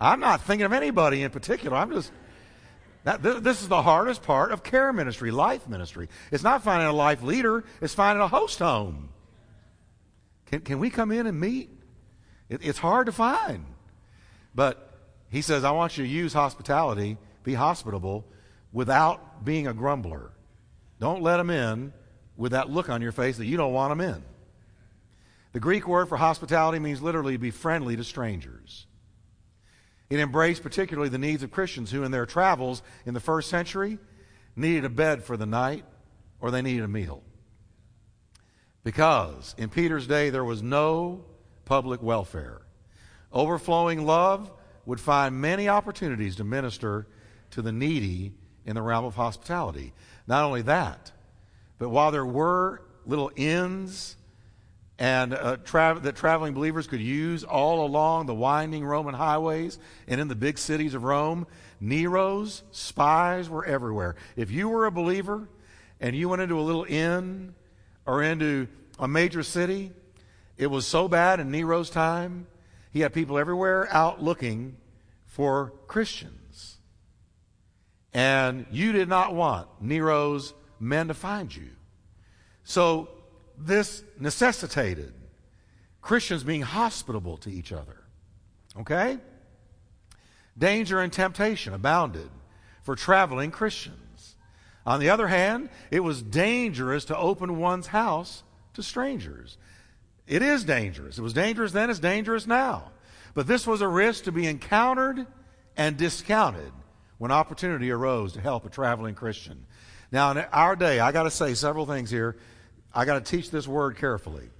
[0.00, 1.76] I'm not thinking of anybody in particular.
[1.76, 2.10] I'm just.
[3.04, 6.08] That, this is the hardest part of care ministry, life ministry.
[6.30, 9.08] It's not finding a life leader, it's finding a host home.
[10.46, 11.68] Can, can we come in and meet?
[12.48, 13.66] It, it's hard to find.
[14.54, 14.88] But
[15.30, 18.24] he says, I want you to use hospitality, be hospitable,
[18.72, 20.32] without being a grumbler.
[20.98, 21.92] Don't let them in
[22.36, 24.22] with that look on your face that you don't want them in.
[25.52, 28.86] The Greek word for hospitality means literally be friendly to strangers.
[30.08, 33.98] It embraced particularly the needs of Christians who, in their travels in the first century,
[34.56, 35.84] needed a bed for the night
[36.40, 37.22] or they needed a meal.
[38.84, 41.24] Because in Peter's day, there was no
[41.64, 42.62] public welfare.
[43.32, 44.50] Overflowing love
[44.84, 47.06] would find many opportunities to minister
[47.50, 48.34] to the needy
[48.66, 49.92] in the realm of hospitality.
[50.26, 51.12] Not only that,
[51.78, 54.16] but while there were little inns
[54.98, 60.20] and uh, tra- that traveling believers could use all along the winding Roman highways and
[60.20, 61.46] in the big cities of Rome,
[61.80, 64.14] Nero's spies were everywhere.
[64.36, 65.48] If you were a believer
[66.00, 67.54] and you went into a little inn
[68.06, 69.90] or into a major city,
[70.56, 72.46] it was so bad in Nero's time,
[72.92, 74.76] he had people everywhere out looking
[75.26, 76.41] for Christians.
[78.14, 81.70] And you did not want Nero's men to find you.
[82.64, 83.08] So
[83.58, 85.14] this necessitated
[86.00, 88.02] Christians being hospitable to each other.
[88.78, 89.18] Okay?
[90.58, 92.28] Danger and temptation abounded
[92.82, 94.36] for traveling Christians.
[94.84, 98.42] On the other hand, it was dangerous to open one's house
[98.74, 99.56] to strangers.
[100.26, 101.18] It is dangerous.
[101.18, 102.90] It was dangerous then, it's dangerous now.
[103.34, 105.26] But this was a risk to be encountered
[105.76, 106.72] and discounted
[107.22, 109.64] when opportunity arose to help a traveling Christian.
[110.10, 112.36] Now, in our day, I got to say several things here.
[112.92, 114.50] I got to teach this word carefully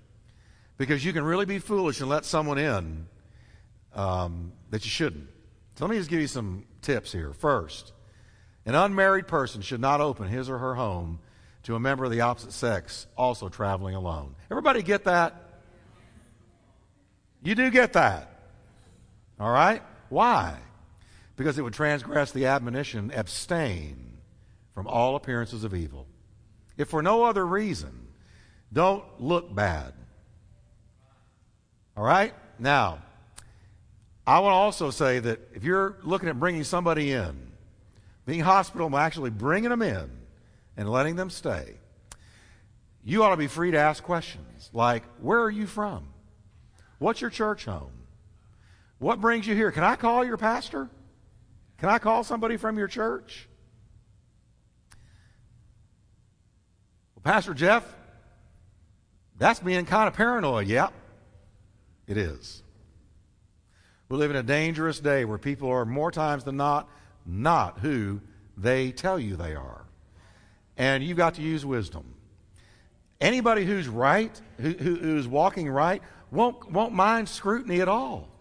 [0.79, 3.09] because you can really be foolish and let someone in
[3.97, 5.29] um, that you shouldn't.
[5.75, 7.33] So let me just give you some tips here.
[7.33, 7.93] First,
[8.65, 11.19] an unmarried person should not open his or her home
[11.65, 14.37] to a member of the opposite sex also traveling alone.
[14.53, 15.35] Everybody get that?
[17.43, 18.31] You do get that.
[19.41, 19.83] All right?
[20.11, 20.59] Why?
[21.37, 24.19] Because it would transgress the admonition abstain
[24.75, 26.07] from all appearances of evil.
[26.77, 28.09] If for no other reason,
[28.73, 29.93] don't look bad.
[31.97, 32.35] All right?
[32.59, 33.03] Now,
[34.27, 37.53] I want to also say that if you're looking at bringing somebody in,
[38.25, 40.11] being hospitable, actually bringing them in
[40.77, 41.75] and letting them stay,
[43.05, 46.07] you ought to be free to ask questions like, Where are you from?
[46.99, 47.93] What's your church home?
[48.99, 49.73] What brings you here?
[49.73, 50.89] Can I call your pastor?
[51.83, 53.49] Can I call somebody from your church?
[57.17, 57.85] Well, Pastor Jeff,
[59.37, 60.69] that's being kind of paranoid.
[60.69, 60.93] Yep,
[62.07, 62.63] it is.
[64.09, 66.89] We live in a dangerous day where people are more times than not
[67.27, 68.21] not who
[68.57, 69.85] they tell you they are.
[70.77, 72.15] And you've got to use wisdom.
[73.21, 78.32] Anybody who's right, who, who, who's walking right, won't, won't mind scrutiny at all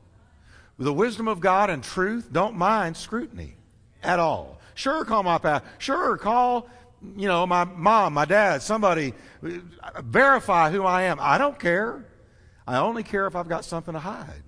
[0.82, 3.56] the wisdom of God and truth, don't mind scrutiny
[4.02, 4.60] at all.
[4.74, 5.68] Sure, call my pastor.
[5.78, 6.68] Sure, call,
[7.16, 9.14] you know, my mom, my dad, somebody.
[10.02, 11.20] Verify who I am.
[11.22, 12.06] I don't care.
[12.68, 14.44] I only care if I've got something to hide.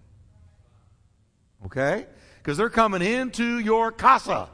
[1.68, 2.08] Okay?
[2.38, 4.50] Because they're coming into your casa.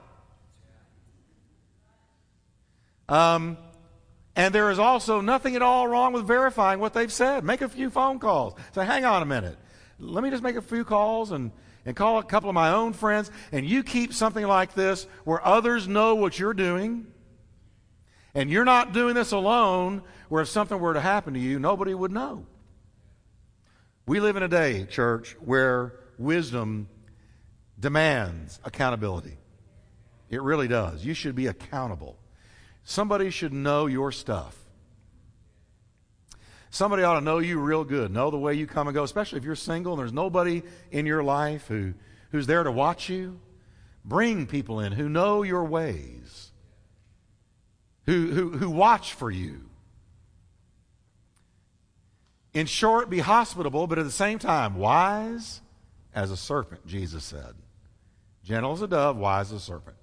[3.07, 3.57] Um,
[4.35, 7.43] and there is also nothing at all wrong with verifying what they've said.
[7.45, 8.53] Make a few phone calls.
[8.73, 9.57] Say, hang on a minute.
[9.97, 11.51] Let me just make a few calls and
[11.85, 15.45] and call a couple of my own friends, and you keep something like this where
[15.45, 17.07] others know what you're doing,
[18.33, 21.93] and you're not doing this alone, where if something were to happen to you, nobody
[21.93, 22.45] would know.
[24.05, 26.89] We live in a day, church, where wisdom
[27.79, 29.37] demands accountability.
[30.29, 31.05] It really does.
[31.05, 32.17] You should be accountable.
[32.83, 34.55] Somebody should know your stuff.
[36.71, 39.39] Somebody ought to know you real good, know the way you come and go, especially
[39.39, 40.61] if you're single and there's nobody
[40.91, 41.93] in your life who,
[42.31, 43.39] who's there to watch you.
[44.05, 46.51] Bring people in who know your ways,
[48.05, 49.69] who, who, who watch for you.
[52.53, 55.61] In short, be hospitable, but at the same time, wise
[56.13, 57.53] as a serpent, Jesus said.
[58.43, 59.97] Gentle as a dove, wise as a serpent.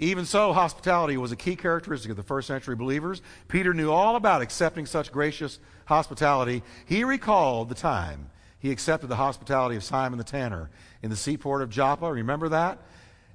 [0.00, 3.20] Even so, hospitality was a key characteristic of the first century believers.
[3.48, 6.62] Peter knew all about accepting such gracious hospitality.
[6.86, 8.30] He recalled the time
[8.60, 10.70] he accepted the hospitality of Simon the tanner
[11.02, 12.12] in the seaport of Joppa.
[12.12, 12.78] Remember that?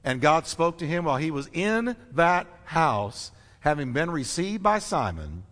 [0.04, 4.78] And God spoke to him while he was in that house, having been received by
[4.80, 5.44] Simon.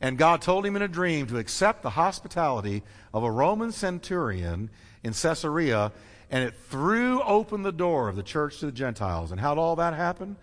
[0.00, 2.82] And God told him in a dream to accept the hospitality
[3.14, 4.68] of a Roman centurion
[5.02, 5.92] in Caesarea,
[6.30, 9.30] and it threw open the door of the church to the Gentiles.
[9.30, 10.36] And how did all that happen?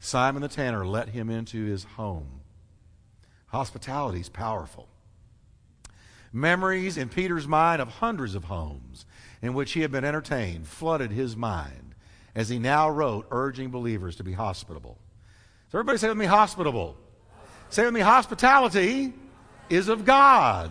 [0.00, 2.40] Simon the tanner let him into his home.
[3.48, 4.88] Hospitality is powerful.
[6.32, 9.04] Memories in Peter's mind of hundreds of homes
[9.42, 11.94] in which he had been entertained flooded his mind
[12.34, 14.96] as he now wrote, urging believers to be hospitable.
[15.70, 16.96] So, everybody say with me, hospitable.
[17.68, 19.12] Say with me, hospitality
[19.68, 20.70] is of God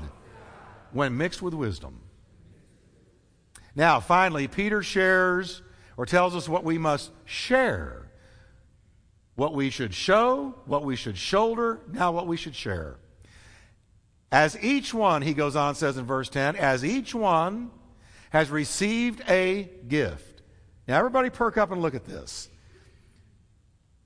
[0.92, 2.00] when mixed with wisdom.
[3.76, 5.62] Now, finally, Peter shares
[5.98, 8.09] or tells us what we must share
[9.40, 12.98] what we should show, what we should shoulder, now what we should share.
[14.34, 17.72] As each one, he goes on, says in verse 10, as each one
[18.32, 20.42] has received a gift.
[20.90, 22.50] Now, everybody perk up and look at this.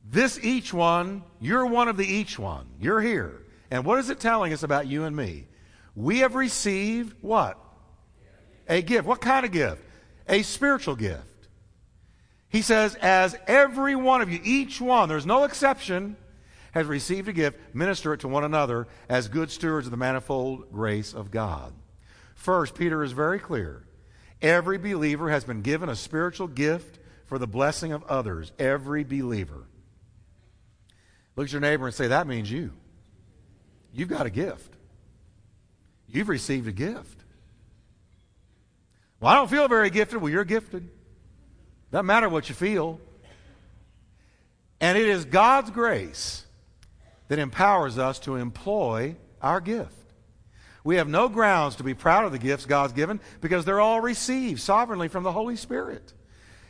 [0.07, 2.67] This each one, you're one of the each one.
[2.79, 3.41] You're here.
[3.71, 5.47] And what is it telling us about you and me?
[5.95, 7.57] We have received what?
[8.69, 9.07] A gift.
[9.07, 9.81] What kind of gift?
[10.29, 11.23] A spiritual gift.
[12.53, 16.15] He says, as every one of you, each one, there's no exception,
[16.73, 20.71] has received a gift, minister it to one another as good stewards of the manifold
[20.71, 21.73] grace of God.
[22.35, 23.87] First, Peter is very clear.
[24.39, 28.51] Every believer has been given a spiritual gift for the blessing of others.
[28.59, 29.63] Every believer.
[31.35, 32.71] Look at your neighbor and say, That means you.
[33.91, 34.75] You've got a gift.
[36.07, 37.23] You've received a gift.
[39.19, 40.21] Well, I don't feel very gifted.
[40.21, 40.91] Well, you're gifted.
[41.93, 42.99] Doesn't matter what you feel.
[44.81, 46.43] And it is God's grace
[47.27, 49.93] that empowers us to employ our gift.
[50.83, 54.01] We have no grounds to be proud of the gifts God's given because they're all
[54.01, 56.13] received sovereignly from the Holy Spirit.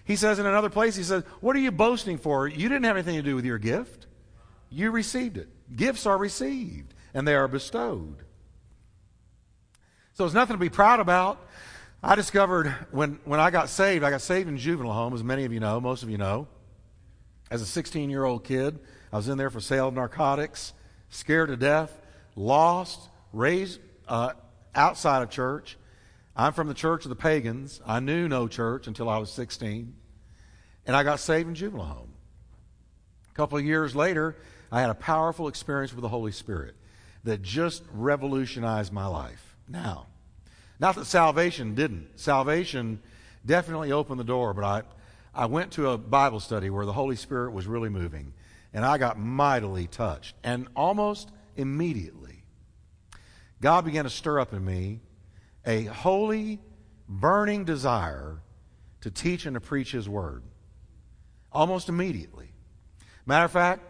[0.03, 2.45] He says in another place, he says, What are you boasting for?
[2.45, 4.07] You didn't have anything to do with your gift.
[4.69, 5.47] You received it.
[5.73, 8.17] Gifts are received, and they are bestowed.
[10.15, 11.39] So there's nothing to be proud about.
[12.05, 15.45] I discovered when, when I got saved, I got saved in juvenile home, as many
[15.45, 16.49] of you know, most of you know.
[17.49, 18.77] As a 16 year old kid,
[19.13, 20.73] I was in there for sale of narcotics,
[21.07, 22.01] scared to death,
[22.35, 23.79] lost, raised
[24.09, 24.33] uh,
[24.75, 25.77] outside of church.
[26.35, 27.79] I'm from the church of the pagans.
[27.85, 29.95] I knew no church until I was 16.
[30.85, 32.13] And I got saved in juvenile home.
[33.31, 34.35] A couple of years later,
[34.73, 36.75] I had a powerful experience with the Holy Spirit
[37.23, 39.55] that just revolutionized my life.
[39.69, 40.07] Now,
[40.83, 42.19] not that salvation didn't.
[42.19, 42.99] Salvation
[43.45, 44.81] definitely opened the door, but I,
[45.33, 48.33] I went to a Bible study where the Holy Spirit was really moving,
[48.73, 50.35] and I got mightily touched.
[50.43, 52.43] And almost immediately,
[53.61, 54.99] God began to stir up in me
[55.65, 56.59] a holy,
[57.07, 58.41] burning desire
[58.99, 60.43] to teach and to preach His Word.
[61.53, 62.51] Almost immediately.
[63.25, 63.83] Matter of fact,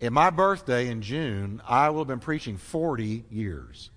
[0.00, 3.90] in my birthday in June, I will have been preaching 40 years.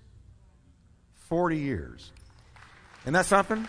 [1.28, 2.12] 40 years.
[3.02, 3.66] Isn't that something?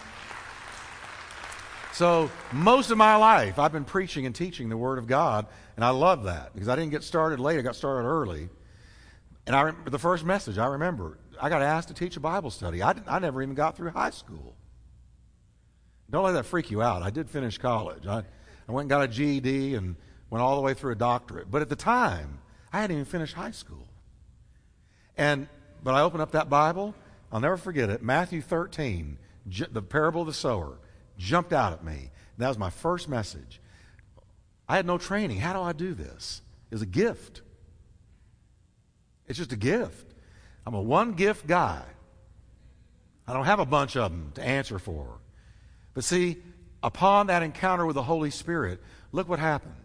[1.94, 5.46] So, most of my life, I've been preaching and teaching the Word of God,
[5.76, 8.50] and I love that because I didn't get started late, I got started early.
[9.48, 12.50] And I remember the first message, I remember, I got asked to teach a Bible
[12.50, 12.84] study.
[12.84, 14.56] I, I never even got through high school.
[16.10, 17.02] Don't let that freak you out.
[17.02, 18.06] I did finish college.
[18.06, 18.24] I,
[18.68, 19.96] I went and got a GED and
[20.30, 21.50] went all the way through a doctorate.
[21.50, 22.40] But at the time,
[22.74, 23.88] I hadn't even finished high school.
[25.18, 25.48] And,
[25.84, 26.94] but I opened up that Bible
[27.36, 28.02] I'll never forget it.
[28.02, 29.18] Matthew 13,
[29.70, 30.78] the parable of the sower,
[31.18, 32.12] jumped out at me.
[32.38, 33.60] That was my first message.
[34.70, 35.40] I had no training.
[35.40, 36.42] How do I do this?
[36.72, 37.42] It's a gift.
[39.28, 40.14] It's just a gift.
[40.66, 41.84] I'm a one gift guy.
[43.28, 45.20] I don't have a bunch of them to answer for.
[45.94, 46.38] But see,
[46.82, 48.82] upon that encounter with the Holy Spirit,
[49.12, 49.76] look what happened.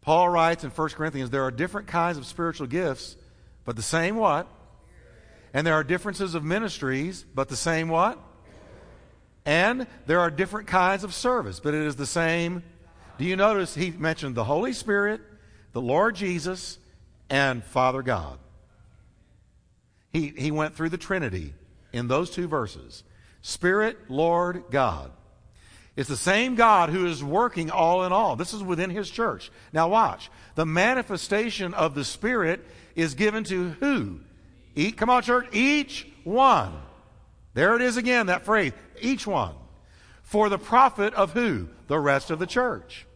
[0.00, 3.16] Paul writes in 1 Corinthians there are different kinds of spiritual gifts,
[3.64, 4.46] but the same what?
[5.54, 8.18] And there are differences of ministries, but the same what?
[9.44, 12.62] And there are different kinds of service, but it is the same.
[13.18, 15.20] Do you notice he mentioned the Holy Spirit,
[15.72, 16.78] the Lord Jesus,
[17.28, 18.38] and Father God?
[20.12, 21.54] He, he went through the Trinity
[21.92, 23.02] in those two verses
[23.42, 25.10] Spirit, Lord, God.
[25.94, 28.36] It's the same God who is working all in all.
[28.36, 29.50] This is within His church.
[29.72, 30.30] Now, watch.
[30.54, 34.20] The manifestation of the Spirit is given to who?
[34.74, 35.48] Eat, come on, church.
[35.52, 36.72] Each one.
[37.54, 38.72] There it is again, that phrase.
[39.00, 39.54] Each one.
[40.22, 41.68] For the profit of who?
[41.88, 43.06] The rest of the church.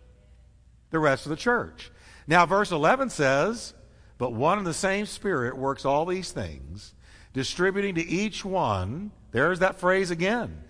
[0.90, 1.90] the rest of the church.
[2.26, 3.74] Now, verse 11 says,
[4.18, 6.94] But one and the same Spirit works all these things,
[7.32, 10.62] distributing to each one, there's that phrase again,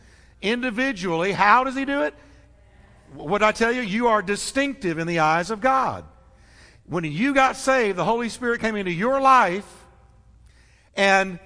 [0.42, 1.32] individually.
[1.32, 2.14] How does He do it?
[3.14, 3.82] What I tell you?
[3.82, 6.04] You are distinctive in the eyes of God.
[6.86, 9.85] When you got saved, the Holy Spirit came into your life,
[10.96, 11.38] and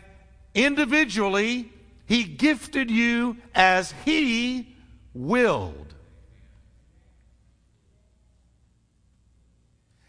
[0.55, 1.72] individually,
[2.07, 4.76] He gifted you as He
[5.14, 5.94] willed.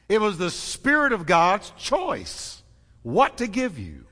[0.08, 2.62] It was the Spirit of God's choice
[3.02, 4.06] what to give you.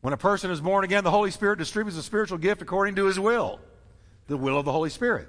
[0.00, 3.06] When a person is born again, the Holy Spirit distributes a spiritual gift according to
[3.06, 3.60] his will,
[4.28, 5.28] the will of the Holy Spirit.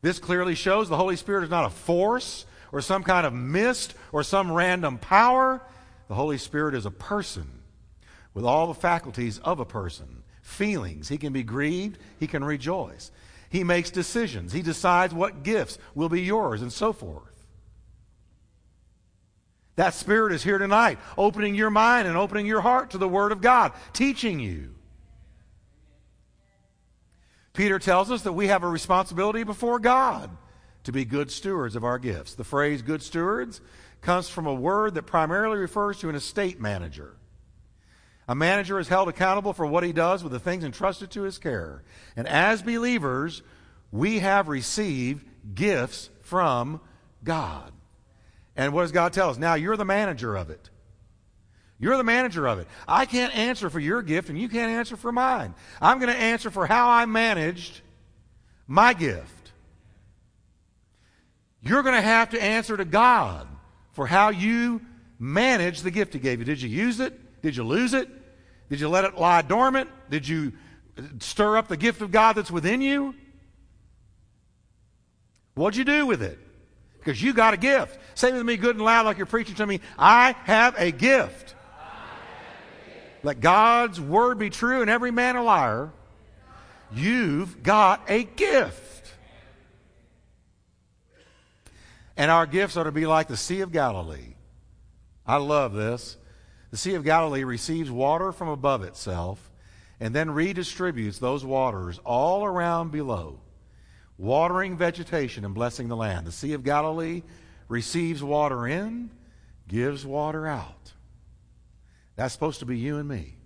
[0.00, 3.94] This clearly shows the Holy Spirit is not a force or some kind of mist
[4.12, 5.60] or some random power.
[6.08, 7.46] The Holy Spirit is a person
[8.34, 11.08] with all the faculties of a person, feelings.
[11.08, 13.10] He can be grieved, he can rejoice.
[13.50, 14.52] He makes decisions.
[14.52, 17.24] He decides what gifts will be yours and so forth.
[19.76, 23.32] That Spirit is here tonight, opening your mind and opening your heart to the Word
[23.32, 24.74] of God, teaching you.
[27.52, 30.30] Peter tells us that we have a responsibility before God
[30.84, 32.34] to be good stewards of our gifts.
[32.34, 33.60] The phrase good stewards
[34.00, 37.14] comes from a word that primarily refers to an estate manager.
[38.28, 41.38] A manager is held accountable for what he does with the things entrusted to his
[41.38, 41.82] care.
[42.14, 43.42] And as believers,
[43.90, 46.80] we have received gifts from
[47.24, 47.72] God.
[48.54, 49.38] And what does God tell us?
[49.38, 50.68] Now you're the manager of it.
[51.78, 52.66] You're the manager of it.
[52.86, 55.54] I can't answer for your gift, and you can't answer for mine.
[55.80, 57.80] I'm going to answer for how I managed
[58.66, 59.52] my gift.
[61.62, 63.46] You're going to have to answer to God
[63.98, 64.80] for how you
[65.18, 66.44] managed the gift He gave you.
[66.44, 67.42] Did you use it?
[67.42, 68.08] Did you lose it?
[68.70, 69.90] Did you let it lie dormant?
[70.08, 70.52] Did you
[71.18, 73.12] stir up the gift of God that's within you?
[75.54, 76.38] What'd you do with it?
[77.00, 77.98] Because you got a gift.
[78.14, 81.56] Say with me good and loud like you're preaching to me, I have a gift.
[83.24, 85.90] Let God's word be true and every man a liar.
[86.94, 88.87] You've got a gift.
[92.18, 94.34] And our gifts are to be like the Sea of Galilee.
[95.24, 96.16] I love this.
[96.72, 99.52] The Sea of Galilee receives water from above itself
[100.00, 103.40] and then redistributes those waters all around below,
[104.16, 106.26] watering vegetation and blessing the land.
[106.26, 107.22] The Sea of Galilee
[107.68, 109.10] receives water in,
[109.68, 110.92] gives water out.
[112.16, 113.36] That's supposed to be you and me.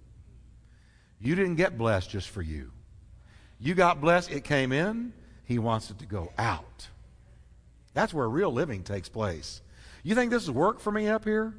[1.20, 2.72] You didn't get blessed just for you.
[3.60, 5.12] You got blessed, it came in,
[5.44, 6.88] He wants it to go out.
[7.94, 9.60] That's where real living takes place.
[10.02, 11.54] You think this is work for me up here?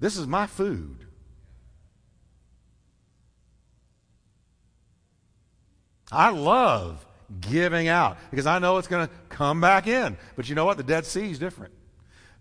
[0.00, 1.06] This is my food.
[6.12, 7.04] I love
[7.40, 10.16] giving out because I know it's going to come back in.
[10.36, 10.76] But you know what?
[10.76, 11.72] The Dead Sea is different.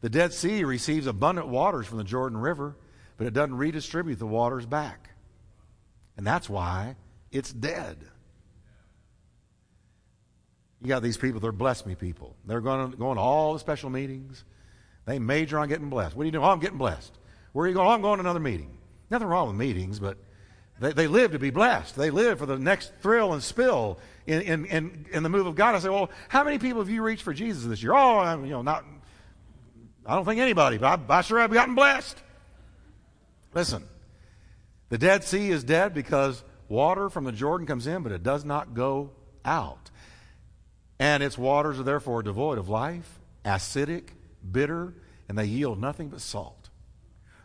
[0.01, 2.75] The Dead Sea receives abundant waters from the Jordan River,
[3.17, 5.11] but it doesn't redistribute the waters back.
[6.17, 6.95] And that's why
[7.31, 7.97] it's dead.
[10.83, 12.35] You got these people, they're bless me people.
[12.45, 14.43] They're going to, going to all the special meetings.
[15.05, 16.15] They major on getting blessed.
[16.15, 16.43] What are you doing?
[16.43, 17.17] Oh, I'm getting blessed.
[17.53, 17.87] Where are you going?
[17.87, 18.77] Oh, I'm going to another meeting.
[19.09, 20.17] Nothing wrong with meetings, but
[20.79, 21.95] they, they live to be blessed.
[21.95, 25.55] They live for the next thrill and spill in, in, in, in the move of
[25.55, 25.75] God.
[25.75, 27.93] I say, well, how many people have you reached for Jesus this year?
[27.93, 28.83] Oh, I'm, you know, not,
[30.05, 32.21] I don't think anybody, but I, I sure have gotten blessed.
[33.53, 33.87] Listen,
[34.89, 38.43] the Dead Sea is dead because water from the Jordan comes in, but it does
[38.43, 39.11] not go
[39.45, 39.82] out.
[40.99, 44.09] And its waters are therefore devoid of life, acidic,
[44.51, 44.93] bitter,
[45.27, 46.69] and they yield nothing but salt.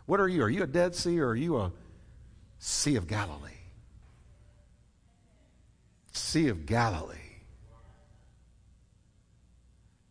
[0.05, 0.43] What are you?
[0.43, 1.71] Are you a Dead Sea or are you a
[2.59, 3.51] Sea of Galilee?
[6.11, 7.15] Sea of Galilee.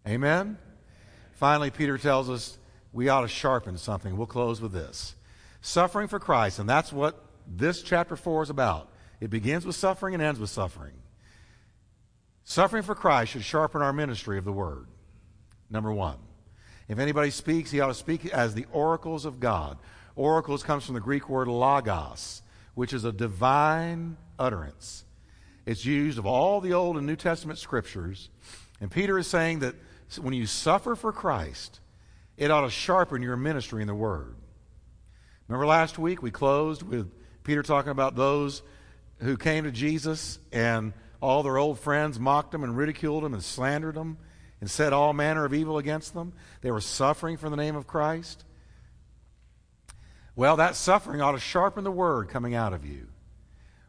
[0.07, 0.57] Amen?
[1.33, 2.59] Finally, Peter tells us
[2.93, 4.17] we ought to sharpen something.
[4.17, 5.15] We'll close with this
[5.61, 8.91] suffering for Christ, and that's what this chapter 4 is about.
[9.21, 10.95] It begins with suffering and ends with suffering.
[12.49, 14.87] Suffering for Christ should sharpen our ministry of the word.
[15.69, 16.17] Number one.
[16.89, 19.77] If anybody speaks, he ought to speak as the oracles of God.
[20.17, 22.41] Oracles comes from the Greek word logos,
[22.73, 25.05] which is a divine utterance.
[25.67, 28.31] It's used of all the Old and New Testament scriptures.
[28.81, 29.75] And Peter is saying that
[30.19, 31.81] when you suffer for Christ,
[32.39, 34.35] it ought to sharpen your ministry in the Word.
[35.49, 37.13] Remember last week we closed with
[37.45, 38.63] Peter talking about those
[39.19, 43.43] who came to Jesus and all their old friends mocked them and ridiculed them and
[43.43, 44.19] slandered them
[44.61, 46.33] and said all manner of evil against them.
[46.61, 48.45] They were suffering for the name of Christ.
[50.37, 53.09] Well, that suffering ought to sharpen the word coming out of you.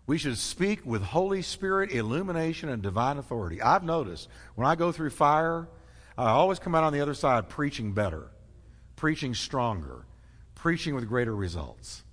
[0.08, 3.62] We should speak with Holy Spirit illumination and divine authority.
[3.62, 5.68] I've noticed when I go through fire,
[6.18, 8.32] I always come out on the other side preaching better,
[8.96, 10.06] preaching stronger,
[10.56, 12.04] preaching with greater results.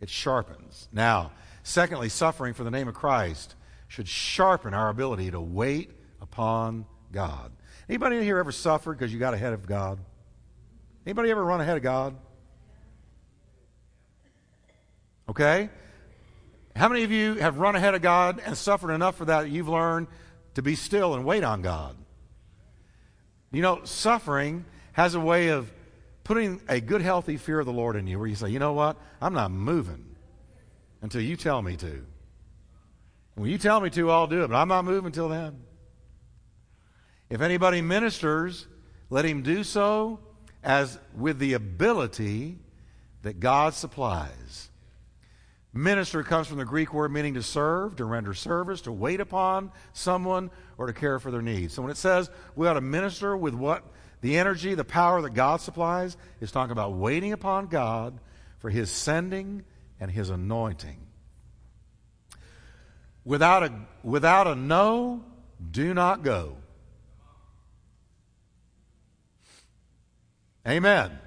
[0.00, 0.88] It sharpens.
[0.92, 1.30] Now,
[1.62, 3.54] secondly, suffering for the name of Christ
[3.88, 7.52] should sharpen our ability to wait upon God.
[7.88, 9.98] Anybody in here ever suffered because you got ahead of God?
[11.04, 12.16] Anybody ever run ahead of God?
[15.28, 15.70] Okay?
[16.74, 19.50] How many of you have run ahead of God and suffered enough for that, that
[19.50, 20.08] you've learned
[20.54, 21.96] to be still and wait on God?
[23.52, 25.72] You know, suffering has a way of
[26.24, 28.72] putting a good, healthy fear of the Lord in you where you say, you know
[28.72, 28.96] what?
[29.20, 30.16] I'm not moving
[31.00, 32.04] until you tell me to.
[33.36, 35.62] When you tell me to, I'll do it, but I'm not moving until then.
[37.28, 38.66] If anybody ministers,
[39.10, 40.20] let him do so
[40.64, 42.58] as with the ability
[43.22, 44.70] that God supplies.
[45.74, 49.70] Minister comes from the Greek word meaning to serve, to render service, to wait upon
[49.92, 51.74] someone, or to care for their needs.
[51.74, 53.84] So when it says we ought to minister with what
[54.22, 58.18] the energy, the power that God supplies, it's talking about waiting upon God
[58.58, 59.64] for his sending
[60.00, 61.05] and his anointing.
[63.26, 63.72] Without a,
[64.04, 65.24] without a no,
[65.72, 66.56] do not go.
[70.66, 71.18] Amen.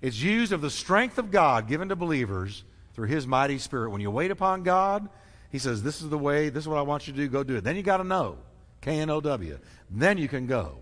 [0.00, 3.90] It's used of the strength of God given to believers through His mighty Spirit.
[3.90, 5.10] When you wait upon God,
[5.50, 7.44] He says, This is the way, this is what I want you to do, go
[7.44, 7.64] do it.
[7.64, 8.38] Then you got to know.
[8.80, 9.58] K N O W.
[9.90, 10.78] Then you can go.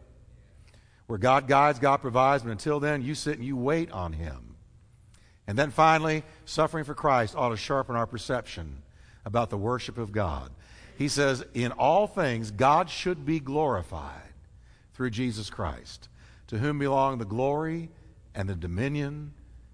[1.08, 4.54] Where God guides, God provides, but until then, you sit and you wait on Him.
[5.48, 8.82] And then finally, suffering for Christ ought to sharpen our perception
[9.24, 10.50] about the worship of God.
[10.96, 14.34] He says, In all things, God should be glorified
[14.94, 16.08] through Jesus Christ
[16.48, 17.90] to whom belong the glory
[18.34, 19.32] and the dominion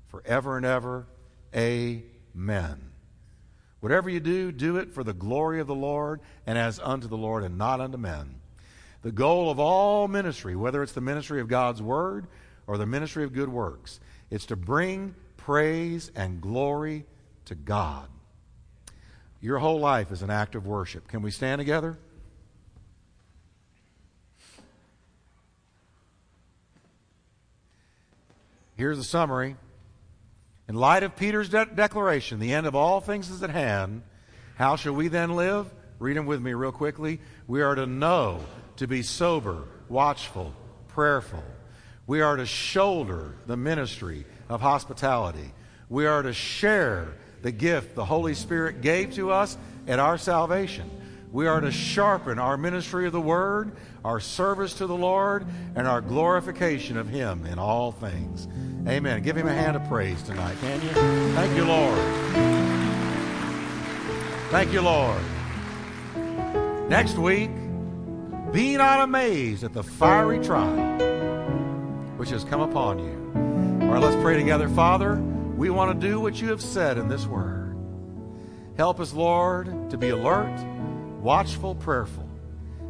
[0.09, 1.07] forever and ever.
[1.55, 2.91] Amen.
[3.81, 7.17] Whatever you do, do it for the glory of the Lord and as unto the
[7.17, 8.37] Lord and not unto men.
[9.03, 12.27] The goal of all ministry, whether it's the ministry of God's Word
[12.67, 17.07] or the ministry of good works, is to bring praise and glory
[17.45, 18.09] to God.
[19.41, 21.09] Your whole life is an act of worship.
[21.09, 21.99] Can we stand together?
[28.77, 29.57] Here's the summary.
[30.69, 34.03] In light of Peter's de- declaration, the end of all things is at hand,
[34.57, 35.73] how shall we then live?
[35.99, 37.21] Read them with me real quickly.
[37.47, 38.41] We are to know,
[38.77, 40.53] to be sober, watchful,
[40.89, 41.43] prayerful.
[42.07, 45.53] We are to shoulder the ministry of hospitality.
[45.89, 49.57] We are to share the gift the Holy Spirit gave to us
[49.87, 50.91] at our salvation.
[51.33, 53.73] We are to sharpen our ministry of the Word,
[54.05, 58.49] our service to the Lord, and our glorification of Him in all things.
[58.89, 59.23] Amen.
[59.23, 60.89] Give Him a hand of praise tonight, can you?
[61.35, 61.99] Thank you, Lord.
[64.51, 65.21] Thank you, Lord.
[66.89, 67.51] Next week,
[68.53, 70.97] be not amazed at the fiery trial
[72.17, 73.87] which has come upon you.
[73.87, 74.69] All right, let's pray together.
[74.69, 75.17] Father,
[75.57, 77.75] we want to do what you have said in this word.
[78.77, 80.55] Help us, Lord, to be alert,
[81.23, 82.29] watchful, prayerful.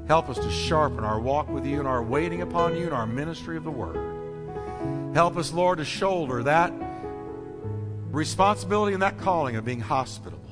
[0.09, 3.07] Help us to sharpen our walk with you and our waiting upon you and our
[3.07, 5.15] ministry of the word.
[5.15, 6.73] Help us, Lord, to shoulder that
[8.11, 10.43] responsibility and that calling of being hospitable.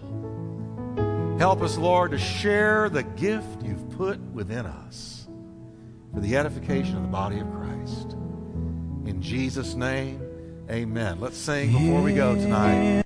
[1.39, 5.27] Help us, Lord, to share the gift you've put within us
[6.13, 8.13] for the edification of the body of Christ.
[9.05, 10.24] In Jesus' name,
[10.71, 11.21] amen.
[11.21, 13.04] Let's sing before we go tonight.